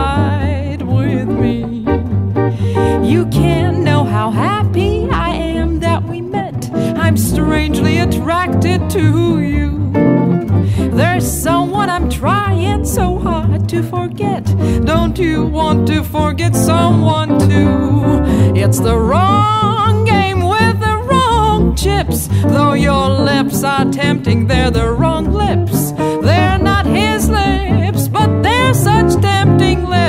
[0.00, 1.84] alright with me.
[3.12, 6.70] You can't know how happy I am that we met.
[7.04, 9.70] I'm strangely attracted to you.
[11.00, 14.44] There's someone I'm trying so hard to forget.
[14.84, 17.80] Don't you want to forget someone too?
[18.62, 22.28] It's the wrong game with the wrong chips.
[22.54, 25.92] Though your lips are tempting, they're the wrong lips.
[26.26, 29.39] They're not his lips, but they're such tempting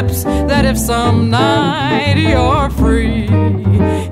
[0.02, 3.28] lips that if some night you're free,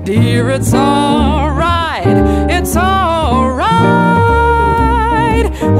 [0.04, 2.06] dear, it's alright.
[2.50, 3.90] It's alright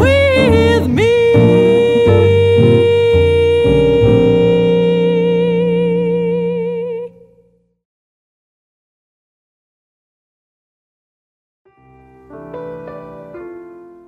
[0.02, 1.10] with me.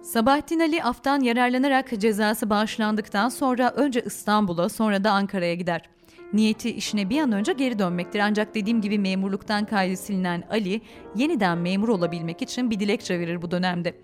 [0.03, 5.91] Sabahattin Ali aftan yararlanarak cezası bağışlandıktan sonra önce İstanbul'a sonra da Ankara'ya gider.
[6.33, 10.80] Niyeti işine bir an önce geri dönmektir ancak dediğim gibi memurluktan kaydı silinen Ali
[11.16, 13.95] yeniden memur olabilmek için bir dilekçe verir bu dönemde.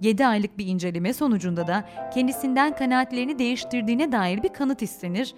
[0.00, 5.34] 7 aylık bir inceleme sonucunda da kendisinden kanaatlerini değiştirdiğine dair bir kanıt istenir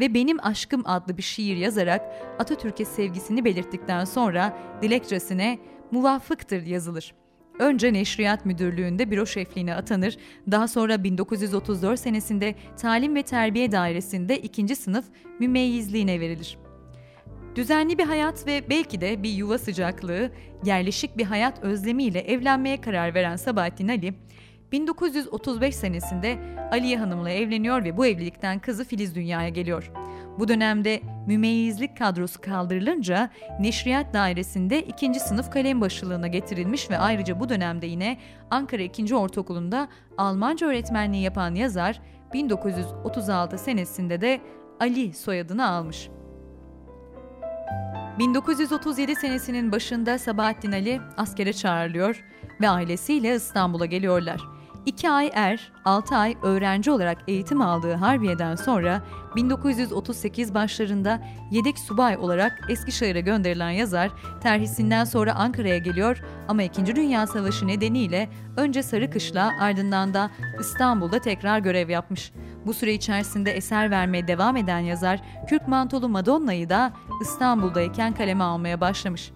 [0.00, 2.02] ve Benim Aşkım adlı bir şiir yazarak
[2.38, 5.58] Atatürk'e sevgisini belirttikten sonra dilekçesine
[5.90, 7.14] muvaffıktır yazılır.
[7.58, 10.16] Önce Neşriyat Müdürlüğü'nde büro şefliğine atanır,
[10.50, 15.04] daha sonra 1934 senesinde Talim ve Terbiye Dairesi'nde ikinci sınıf
[15.38, 16.58] mümeyyizliğine verilir.
[17.56, 20.30] Düzenli bir hayat ve belki de bir yuva sıcaklığı,
[20.64, 24.14] yerleşik bir hayat özlemiyle evlenmeye karar veren Sabahattin Ali,
[24.72, 26.38] 1935 senesinde
[26.70, 29.92] Aliye Hanım'la evleniyor ve bu evlilikten kızı Filiz dünyaya geliyor.
[30.38, 33.30] Bu dönemde mümeyyizlik kadrosu kaldırılınca
[33.60, 38.18] Neşriyat Dairesi'nde ikinci sınıf kalem başılığına getirilmiş ve ayrıca bu dönemde yine
[38.50, 39.16] Ankara 2.
[39.16, 42.00] Ortaokulu'nda Almanca öğretmenliği yapan yazar
[42.34, 44.40] 1936 senesinde de
[44.80, 46.08] Ali soyadını almış.
[48.18, 52.24] 1937 senesinin başında Sabahattin Ali askere çağrılıyor
[52.60, 54.40] ve ailesiyle İstanbul'a geliyorlar.
[54.86, 59.02] 2 ay er, 6 ay öğrenci olarak eğitim aldığı Harbiye'den sonra
[59.36, 64.10] 1938 başlarında yedek subay olarak Eskişehir'e gönderilen yazar
[64.40, 66.96] terhisinden sonra Ankara'ya geliyor ama 2.
[66.96, 70.30] Dünya Savaşı nedeniyle önce Sarıkışla ardından da
[70.60, 72.32] İstanbul'da tekrar görev yapmış.
[72.66, 78.80] Bu süre içerisinde eser vermeye devam eden yazar Kürk Mantolu Madonna'yı da İstanbul'dayken kaleme almaya
[78.80, 79.32] başlamış.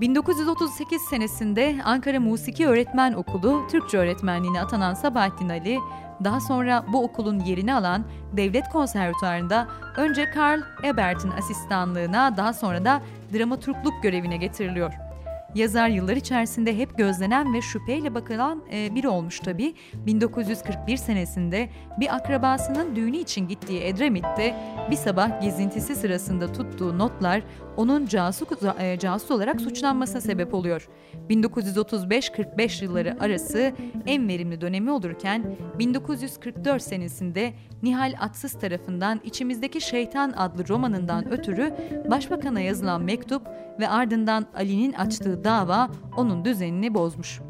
[0.00, 5.78] 1938 senesinde Ankara Musiki Öğretmen Okulu Türkçe öğretmenliğine atanan Sabahattin Ali,
[6.24, 13.02] daha sonra bu okulun yerini alan Devlet Konservatuarı'nda önce Karl Ebert'in asistanlığına daha sonra da
[13.32, 14.92] dramaturgluk görevine getiriliyor.
[15.54, 19.74] Yazar yıllar içerisinde hep gözlenen ve şüpheyle bakılan e, biri olmuş tabi.
[19.94, 21.68] 1941 senesinde
[22.00, 24.56] bir akrabasının düğünü için gittiği Edremit'te
[24.90, 27.42] bir sabah gezintisi sırasında tuttuğu notlar
[27.76, 28.48] onun casus,
[28.78, 30.88] e, casus olarak suçlanmasına sebep oluyor.
[31.30, 33.72] 1935-45 yılları arası
[34.06, 37.52] en verimli dönemi olurken 1944 senesinde
[37.82, 41.74] Nihal Atsız tarafından İçimizdeki Şeytan adlı romanından ötürü
[42.10, 43.42] başbakana yazılan mektup
[43.78, 47.40] ve ardından Ali'nin açtığı dava onun düzenini bozmuş.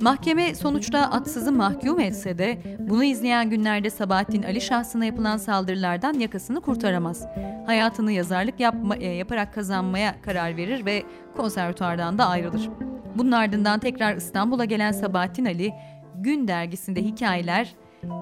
[0.00, 6.60] Mahkeme sonuçta Atsız'ı mahkum etse de bunu izleyen günlerde Sabahattin Ali şahsına yapılan saldırılardan yakasını
[6.60, 7.26] kurtaramaz.
[7.66, 11.02] Hayatını yazarlık yapma, e, yaparak kazanmaya karar verir ve
[11.36, 12.68] konservatuardan da ayrılır.
[13.14, 15.74] Bunun ardından tekrar İstanbul'a gelen Sabahattin Ali,
[16.14, 17.74] Gün dergisinde hikayeler,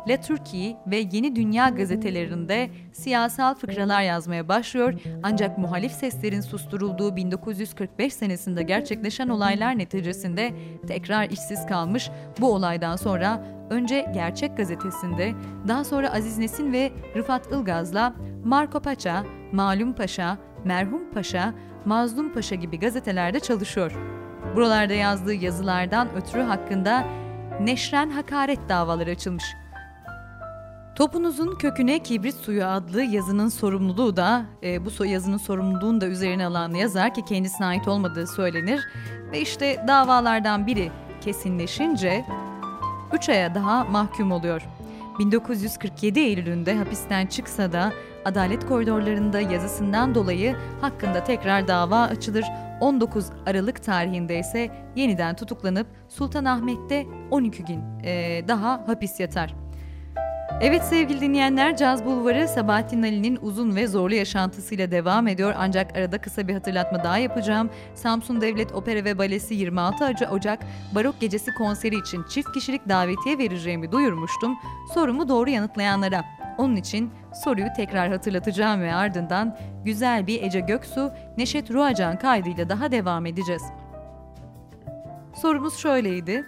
[0.08, 8.14] La Turki ve Yeni Dünya gazetelerinde siyasal fıkralar yazmaya başlıyor ancak muhalif seslerin susturulduğu 1945
[8.14, 10.52] senesinde gerçekleşen olaylar neticesinde
[10.86, 12.10] tekrar işsiz kalmış.
[12.40, 15.32] Bu olaydan sonra önce Gerçek gazetesinde
[15.68, 18.14] daha sonra Aziz Nesin ve Rıfat Ilgaz'la
[18.44, 21.54] Marco Paşa, Malum Paşa, Merhum Paşa,
[21.84, 23.92] Mazlum Paşa gibi gazetelerde çalışıyor.
[24.56, 27.04] Buralarda yazdığı yazılardan ötürü hakkında
[27.60, 29.44] neşren hakaret davaları açılmış.
[30.96, 36.74] Topunuzun köküne kibrit suyu adlı yazının sorumluluğu da e, bu yazının sorumluluğunu da üzerine alan
[36.74, 38.80] yazar ki kendisine ait olmadığı söylenir
[39.32, 40.90] ve işte davalardan biri
[41.20, 42.24] kesinleşince
[43.12, 44.62] 3 aya daha mahkum oluyor.
[45.18, 47.92] 1947 Eylül'ünde hapisten çıksa da
[48.24, 52.44] adalet koridorlarında yazısından dolayı hakkında tekrar dava açılır.
[52.80, 59.65] 19 Aralık tarihinde ise yeniden tutuklanıp Sultanahmet'te 12 gün e, daha hapis yatar.
[60.60, 65.54] Evet sevgili dinleyenler Caz Bulvarı Sabahattin Ali'nin uzun ve zorlu yaşantısıyla devam ediyor.
[65.58, 67.70] Ancak arada kısa bir hatırlatma daha yapacağım.
[67.94, 70.58] Samsun Devlet Opera ve Balesi 26 Ocak
[70.94, 74.56] Barok Gecesi konseri için çift kişilik davetiye vereceğimi duyurmuştum.
[74.94, 76.24] Sorumu doğru yanıtlayanlara.
[76.58, 77.10] Onun için
[77.44, 83.62] soruyu tekrar hatırlatacağım ve ardından güzel bir Ece Göksu, Neşet Ruacan kaydıyla daha devam edeceğiz.
[85.42, 86.46] Sorumuz şöyleydi.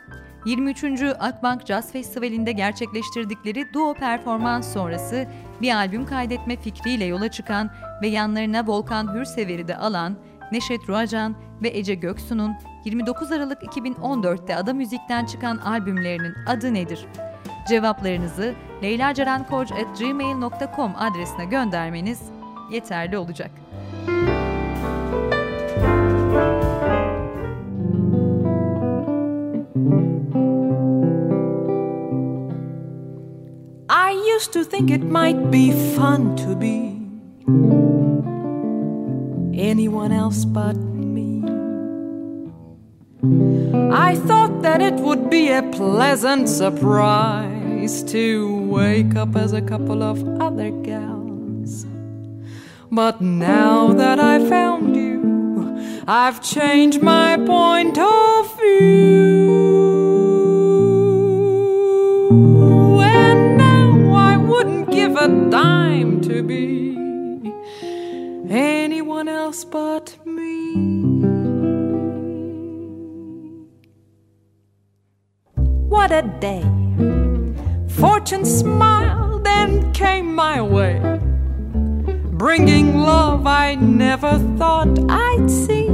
[0.49, 1.03] 23.
[1.19, 5.27] Akbank Jazz Festivali'nde gerçekleştirdikleri duo performans sonrası
[5.63, 7.71] bir albüm kaydetme fikriyle yola çıkan
[8.03, 10.17] ve yanlarına Volkan Hürsever'i de alan
[10.53, 17.07] Neşet Ruacan ve Ece Göksu'nun 29 Aralık 2014'te Ada Müzik'ten çıkan albümlerinin adı nedir?
[17.69, 22.23] Cevaplarınızı leylacarankoc.gmail.com adresine göndermeniz
[22.73, 23.51] yeterli olacak.
[34.13, 36.99] Used to think it might be fun to be
[39.59, 41.43] anyone else but me.
[43.93, 50.03] I thought that it would be a pleasant surprise to wake up as a couple
[50.03, 51.85] of other gals.
[52.91, 55.19] But now that I found you,
[56.07, 59.68] I've changed my point of view.
[65.51, 66.97] Dime to be
[68.51, 70.75] anyone else but me.
[75.89, 76.65] What a day!
[77.89, 81.01] Fortune smiled and came my way,
[82.33, 85.89] bringing love I never thought I'd see.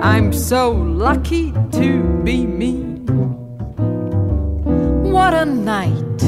[0.00, 2.72] I'm so lucky to be me.
[5.12, 6.20] What a night!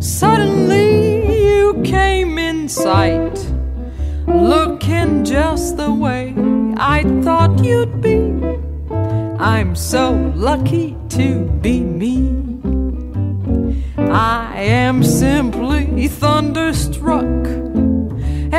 [0.00, 1.11] Suddenly
[1.62, 3.38] you came in sight,
[4.26, 6.34] looking just the way
[6.76, 8.20] I thought you'd be.
[9.38, 10.04] I'm so
[10.50, 11.26] lucky to
[11.64, 12.14] be me.
[13.96, 17.42] I am simply thunderstruck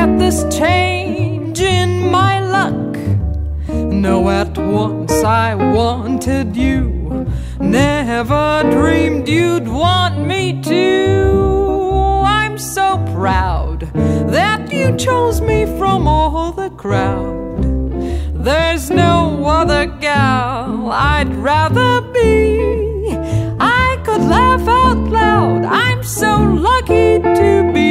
[0.01, 2.91] at this change in my luck.
[4.05, 6.81] No, at once I wanted you,
[7.59, 8.47] never
[8.77, 11.42] dreamed you'd want me to.
[13.23, 13.89] Proud
[14.35, 17.63] that you chose me from all the crowd.
[18.43, 23.15] There's no other gal I'd rather be
[23.61, 25.63] I could laugh out loud.
[25.63, 27.82] I'm so lucky to be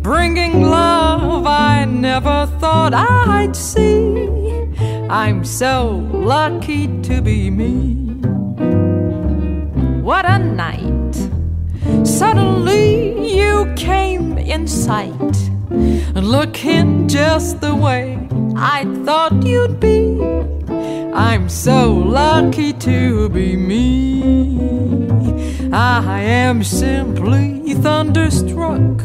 [0.00, 4.28] bringing love I never thought I'd see.
[5.08, 7.74] I'm so lucky to be me.
[10.02, 11.14] What a night!
[12.04, 15.50] Suddenly you came in sight,
[16.14, 20.20] looking just the way I thought you'd be.
[21.14, 25.11] I'm so lucky to be me.
[25.74, 29.00] Ah, I am simply thunderstruck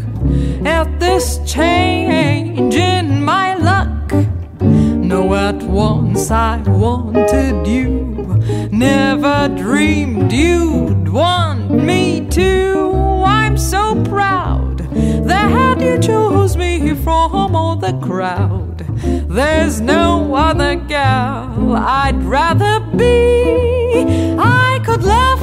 [0.66, 4.12] at this change in my luck.
[4.60, 7.90] No, at once I wanted you,
[8.70, 13.24] never dreamed you'd want me to.
[13.26, 14.80] I'm so proud
[15.26, 18.86] that you chose me from all the crowd.
[19.30, 24.36] There's no other gal I'd rather be.
[24.38, 25.37] I could love.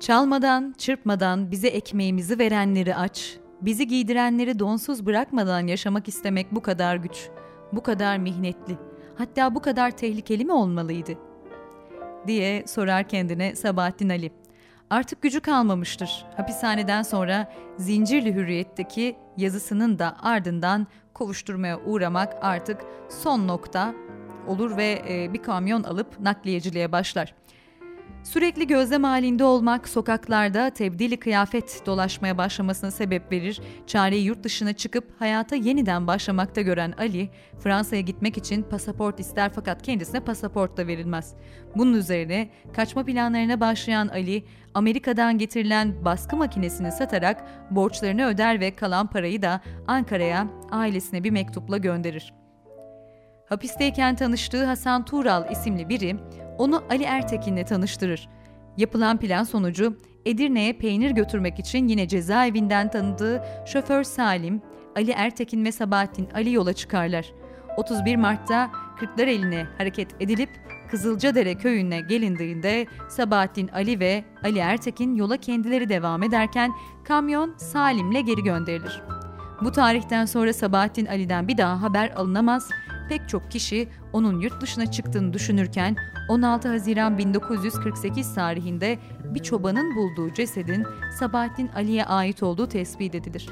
[0.00, 7.28] Çalmadan, çırpmadan bize ekmeğimizi verenleri aç, bizi giydirenleri donsuz bırakmadan yaşamak istemek bu kadar güç,
[7.72, 8.78] bu kadar mihnetli,
[9.18, 11.12] hatta bu kadar tehlikeli mi olmalıydı?
[12.26, 14.32] diye sorar kendine Sabahattin Ali.
[14.90, 16.24] Artık gücü kalmamıştır.
[16.36, 20.86] Hapishaneden sonra Zincirli Hürriyet'teki yazısının da ardından
[21.16, 23.94] kovuşturmaya uğramak artık son nokta
[24.46, 25.02] olur ve
[25.32, 27.34] bir kamyon alıp nakliyeciliğe başlar.
[28.26, 33.60] Sürekli gözlem halinde olmak sokaklarda tebdili kıyafet dolaşmaya başlamasına sebep verir.
[33.86, 39.82] Çareyi yurt dışına çıkıp hayata yeniden başlamakta gören Ali, Fransa'ya gitmek için pasaport ister fakat
[39.82, 41.34] kendisine pasaport da verilmez.
[41.76, 49.06] Bunun üzerine kaçma planlarına başlayan Ali, Amerika'dan getirilen baskı makinesini satarak borçlarını öder ve kalan
[49.06, 52.45] parayı da Ankara'ya ailesine bir mektupla gönderir.
[53.48, 56.16] Hapisteyken tanıştığı Hasan Tural isimli biri
[56.58, 58.28] onu Ali Ertekin'le tanıştırır.
[58.76, 64.62] Yapılan plan sonucu Edirne'ye peynir götürmek için yine cezaevinden tanıdığı şoför Salim,
[64.96, 67.32] Ali Ertekin ve Sabahattin Ali yola çıkarlar.
[67.76, 70.50] 31 Mart'ta Kırklareli'ne hareket edilip
[70.90, 76.72] Kızılcadere köyüne gelindiğinde Sabahattin Ali ve Ali Ertekin yola kendileri devam ederken
[77.04, 79.02] kamyon Salim'le geri gönderilir.
[79.62, 82.70] Bu tarihten sonra Sabahattin Ali'den bir daha haber alınamaz
[83.08, 85.96] pek çok kişi onun yurt dışına çıktığını düşünürken
[86.28, 90.86] 16 Haziran 1948 tarihinde bir çobanın bulduğu cesedin
[91.18, 93.48] Sabahattin Ali'ye ait olduğu tespit edilir.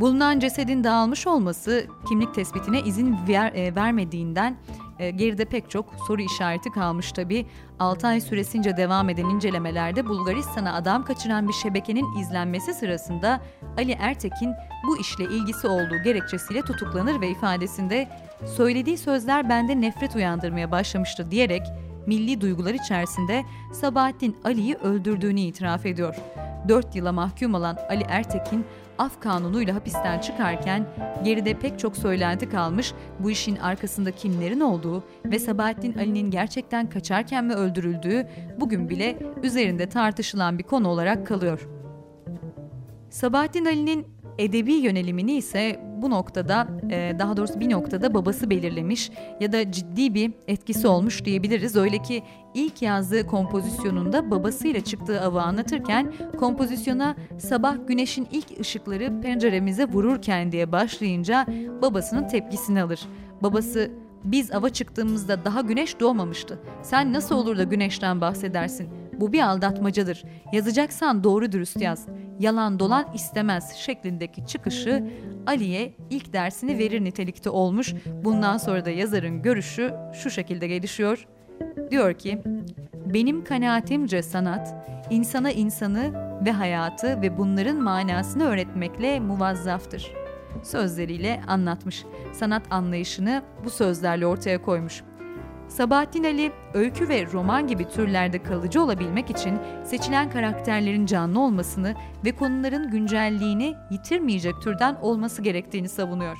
[0.00, 4.56] Bulunan cesedin dağılmış olması kimlik tespitine izin ver, e, vermediğinden
[4.98, 7.46] e, geride pek çok soru işareti kalmış tabi.
[7.78, 13.40] 6 ay süresince devam eden incelemelerde Bulgaristan'a adam kaçıran bir şebekenin izlenmesi sırasında
[13.78, 14.52] Ali Ertekin
[14.86, 18.08] bu işle ilgisi olduğu gerekçesiyle tutuklanır ve ifadesinde
[18.56, 21.62] söylediği sözler bende nefret uyandırmaya başlamıştı diyerek
[22.06, 26.14] milli duygular içerisinde Sabahattin Ali'yi öldürdüğünü itiraf ediyor.
[26.68, 28.66] 4 yıla mahkum olan Ali Ertekin
[28.98, 30.86] af kanunuyla hapisten çıkarken
[31.24, 37.44] geride pek çok söylenti kalmış bu işin arkasında kimlerin olduğu ve Sabahattin Ali'nin gerçekten kaçarken
[37.44, 38.26] mi öldürüldüğü
[38.60, 41.68] bugün bile üzerinde tartışılan bir konu olarak kalıyor.
[43.10, 49.10] Sabahattin Ali'nin Edebi yönelimini ise bu noktada e, daha doğrusu bir noktada babası belirlemiş
[49.40, 51.76] ya da ciddi bir etkisi olmuş diyebiliriz.
[51.76, 52.22] Öyle ki
[52.54, 60.72] ilk yazdığı kompozisyonunda babasıyla çıktığı avı anlatırken kompozisyona sabah güneşin ilk ışıkları penceremize vururken diye
[60.72, 61.46] başlayınca
[61.82, 63.00] babasının tepkisini alır.
[63.42, 63.90] Babası
[64.24, 66.58] biz ava çıktığımızda daha güneş doğmamıştı.
[66.82, 68.88] Sen nasıl olur da güneşten bahsedersin?
[69.20, 70.24] Bu bir aldatmacadır.
[70.52, 72.06] Yazacaksan doğru dürüst yaz.
[72.40, 75.10] Yalan dolan istemez şeklindeki çıkışı
[75.46, 77.94] Ali'ye ilk dersini verir nitelikte olmuş.
[78.24, 81.26] Bundan sonra da yazarın görüşü şu şekilde gelişiyor.
[81.90, 82.42] Diyor ki,
[83.14, 84.74] benim kanaatimce sanat,
[85.10, 86.12] insana insanı
[86.46, 90.24] ve hayatı ve bunların manasını öğretmekle muvazzaftır.''
[90.62, 92.04] sözleriyle anlatmış.
[92.32, 95.02] Sanat anlayışını bu sözlerle ortaya koymuş.
[95.76, 101.94] Sabahattin Ali, öykü ve roman gibi türlerde kalıcı olabilmek için seçilen karakterlerin canlı olmasını
[102.24, 106.38] ve konuların güncelliğini yitirmeyecek türden olması gerektiğini savunuyor.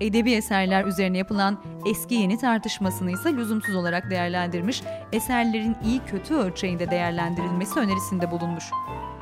[0.00, 6.90] Edebi eserler üzerine yapılan eski yeni tartışmasını ise lüzumsuz olarak değerlendirmiş, eserlerin iyi kötü ölçeğinde
[6.90, 8.64] değerlendirilmesi önerisinde bulunmuş.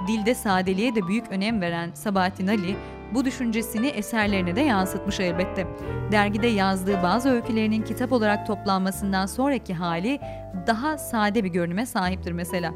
[0.08, 2.76] Dilde sadeliğe de büyük önem veren Sabahattin Ali,
[3.14, 5.66] bu düşüncesini eserlerine de yansıtmış elbette.
[6.12, 10.20] Dergide yazdığı bazı öykülerinin kitap olarak toplanmasından sonraki hali
[10.66, 12.74] daha sade bir görünüme sahiptir mesela.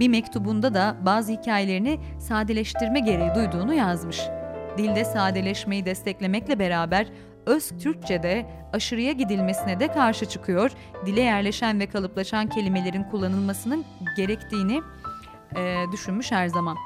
[0.00, 4.20] Bir mektubunda da bazı hikayelerini sadeleştirme gereği duyduğunu yazmış.
[4.78, 7.06] Dilde sadeleşmeyi desteklemekle beraber
[7.46, 10.70] öz Türkçe'de aşırıya gidilmesine de karşı çıkıyor,
[11.06, 13.84] dile yerleşen ve kalıplaşan kelimelerin kullanılmasının
[14.16, 14.82] gerektiğini
[15.56, 16.76] e, düşünmüş her zaman.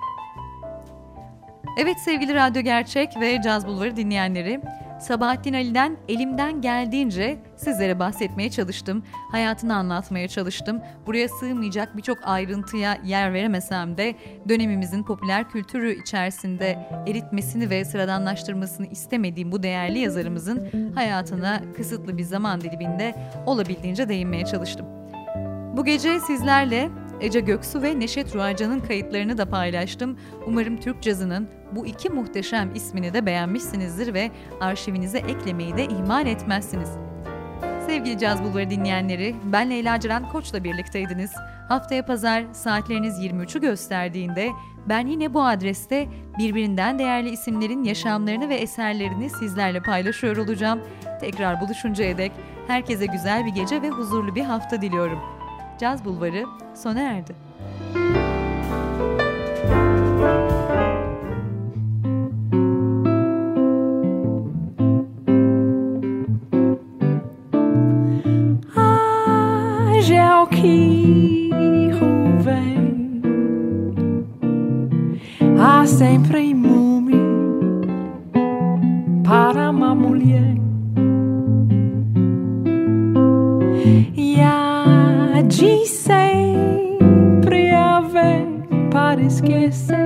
[1.77, 4.61] Evet sevgili Radyo Gerçek ve Caz Bulvarı dinleyenleri,
[5.01, 9.03] Sabahattin Ali'den elimden geldiğince sizlere bahsetmeye çalıştım.
[9.31, 10.81] Hayatını anlatmaya çalıştım.
[11.07, 14.15] Buraya sığmayacak birçok ayrıntıya yer veremesem de
[14.49, 22.61] dönemimizin popüler kültürü içerisinde eritmesini ve sıradanlaştırmasını istemediğim bu değerli yazarımızın hayatına kısıtlı bir zaman
[22.61, 23.15] diliminde
[23.47, 24.87] olabildiğince değinmeye çalıştım.
[25.77, 26.89] Bu gece sizlerle
[27.21, 30.19] Ece Göksu ve Neşet Ruacan'ın kayıtlarını da paylaştım.
[30.47, 36.91] Umarım Türk cazının bu iki muhteşem ismini de beğenmişsinizdir ve arşivinize eklemeyi de ihmal etmezsiniz.
[37.87, 41.31] Sevgili Caz Bulvarı dinleyenleri, ben Leyla Ceren Koç'la birlikteydiniz.
[41.69, 44.51] Haftaya pazar saatleriniz 23'ü gösterdiğinde
[44.89, 46.07] ben yine bu adreste
[46.39, 50.81] birbirinden değerli isimlerin yaşamlarını ve eserlerini sizlerle paylaşıyor olacağım.
[51.21, 52.33] Tekrar buluşuncaya dek
[52.67, 55.36] herkese güzel bir gece ve huzurlu bir hafta diliyorum.
[55.81, 56.45] Caz Bulvarı.
[56.75, 57.33] Sona erdi.
[69.97, 71.51] Angel que
[72.45, 73.23] vem
[75.59, 77.15] há sempre imume
[79.25, 80.66] para uma mulher
[89.37, 89.97] esquecer.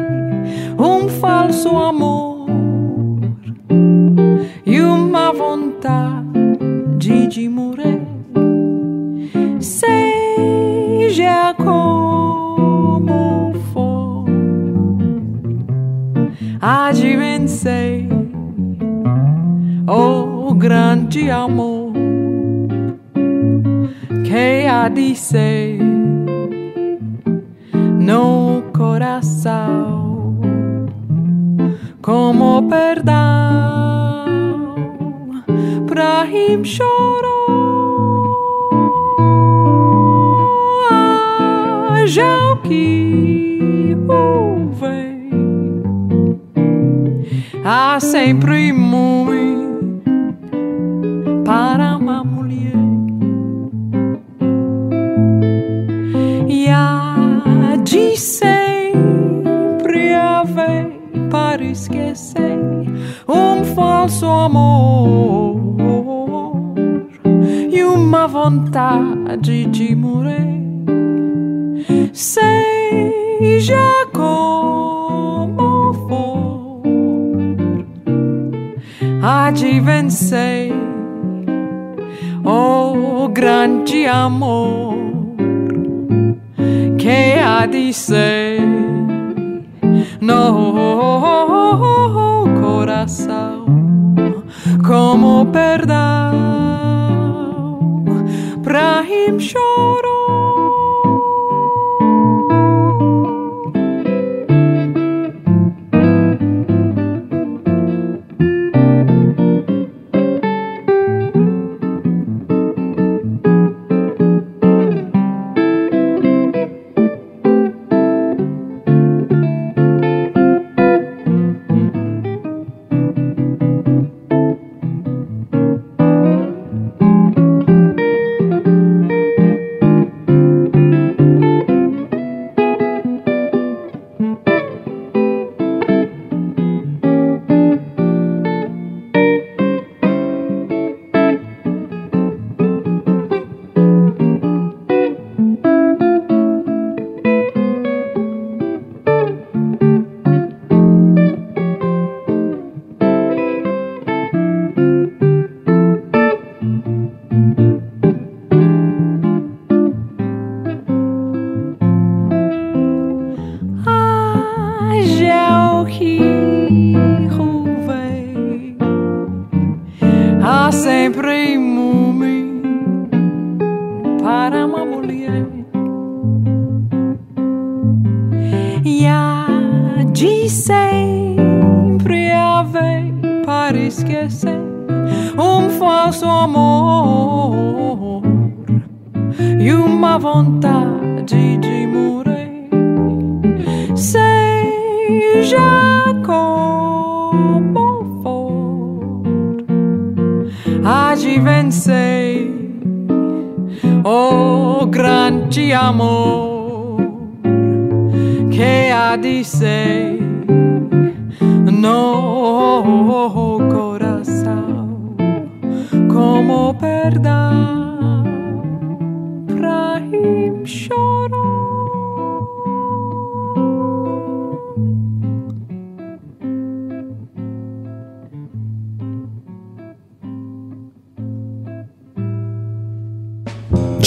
[0.78, 2.09] Um falso amor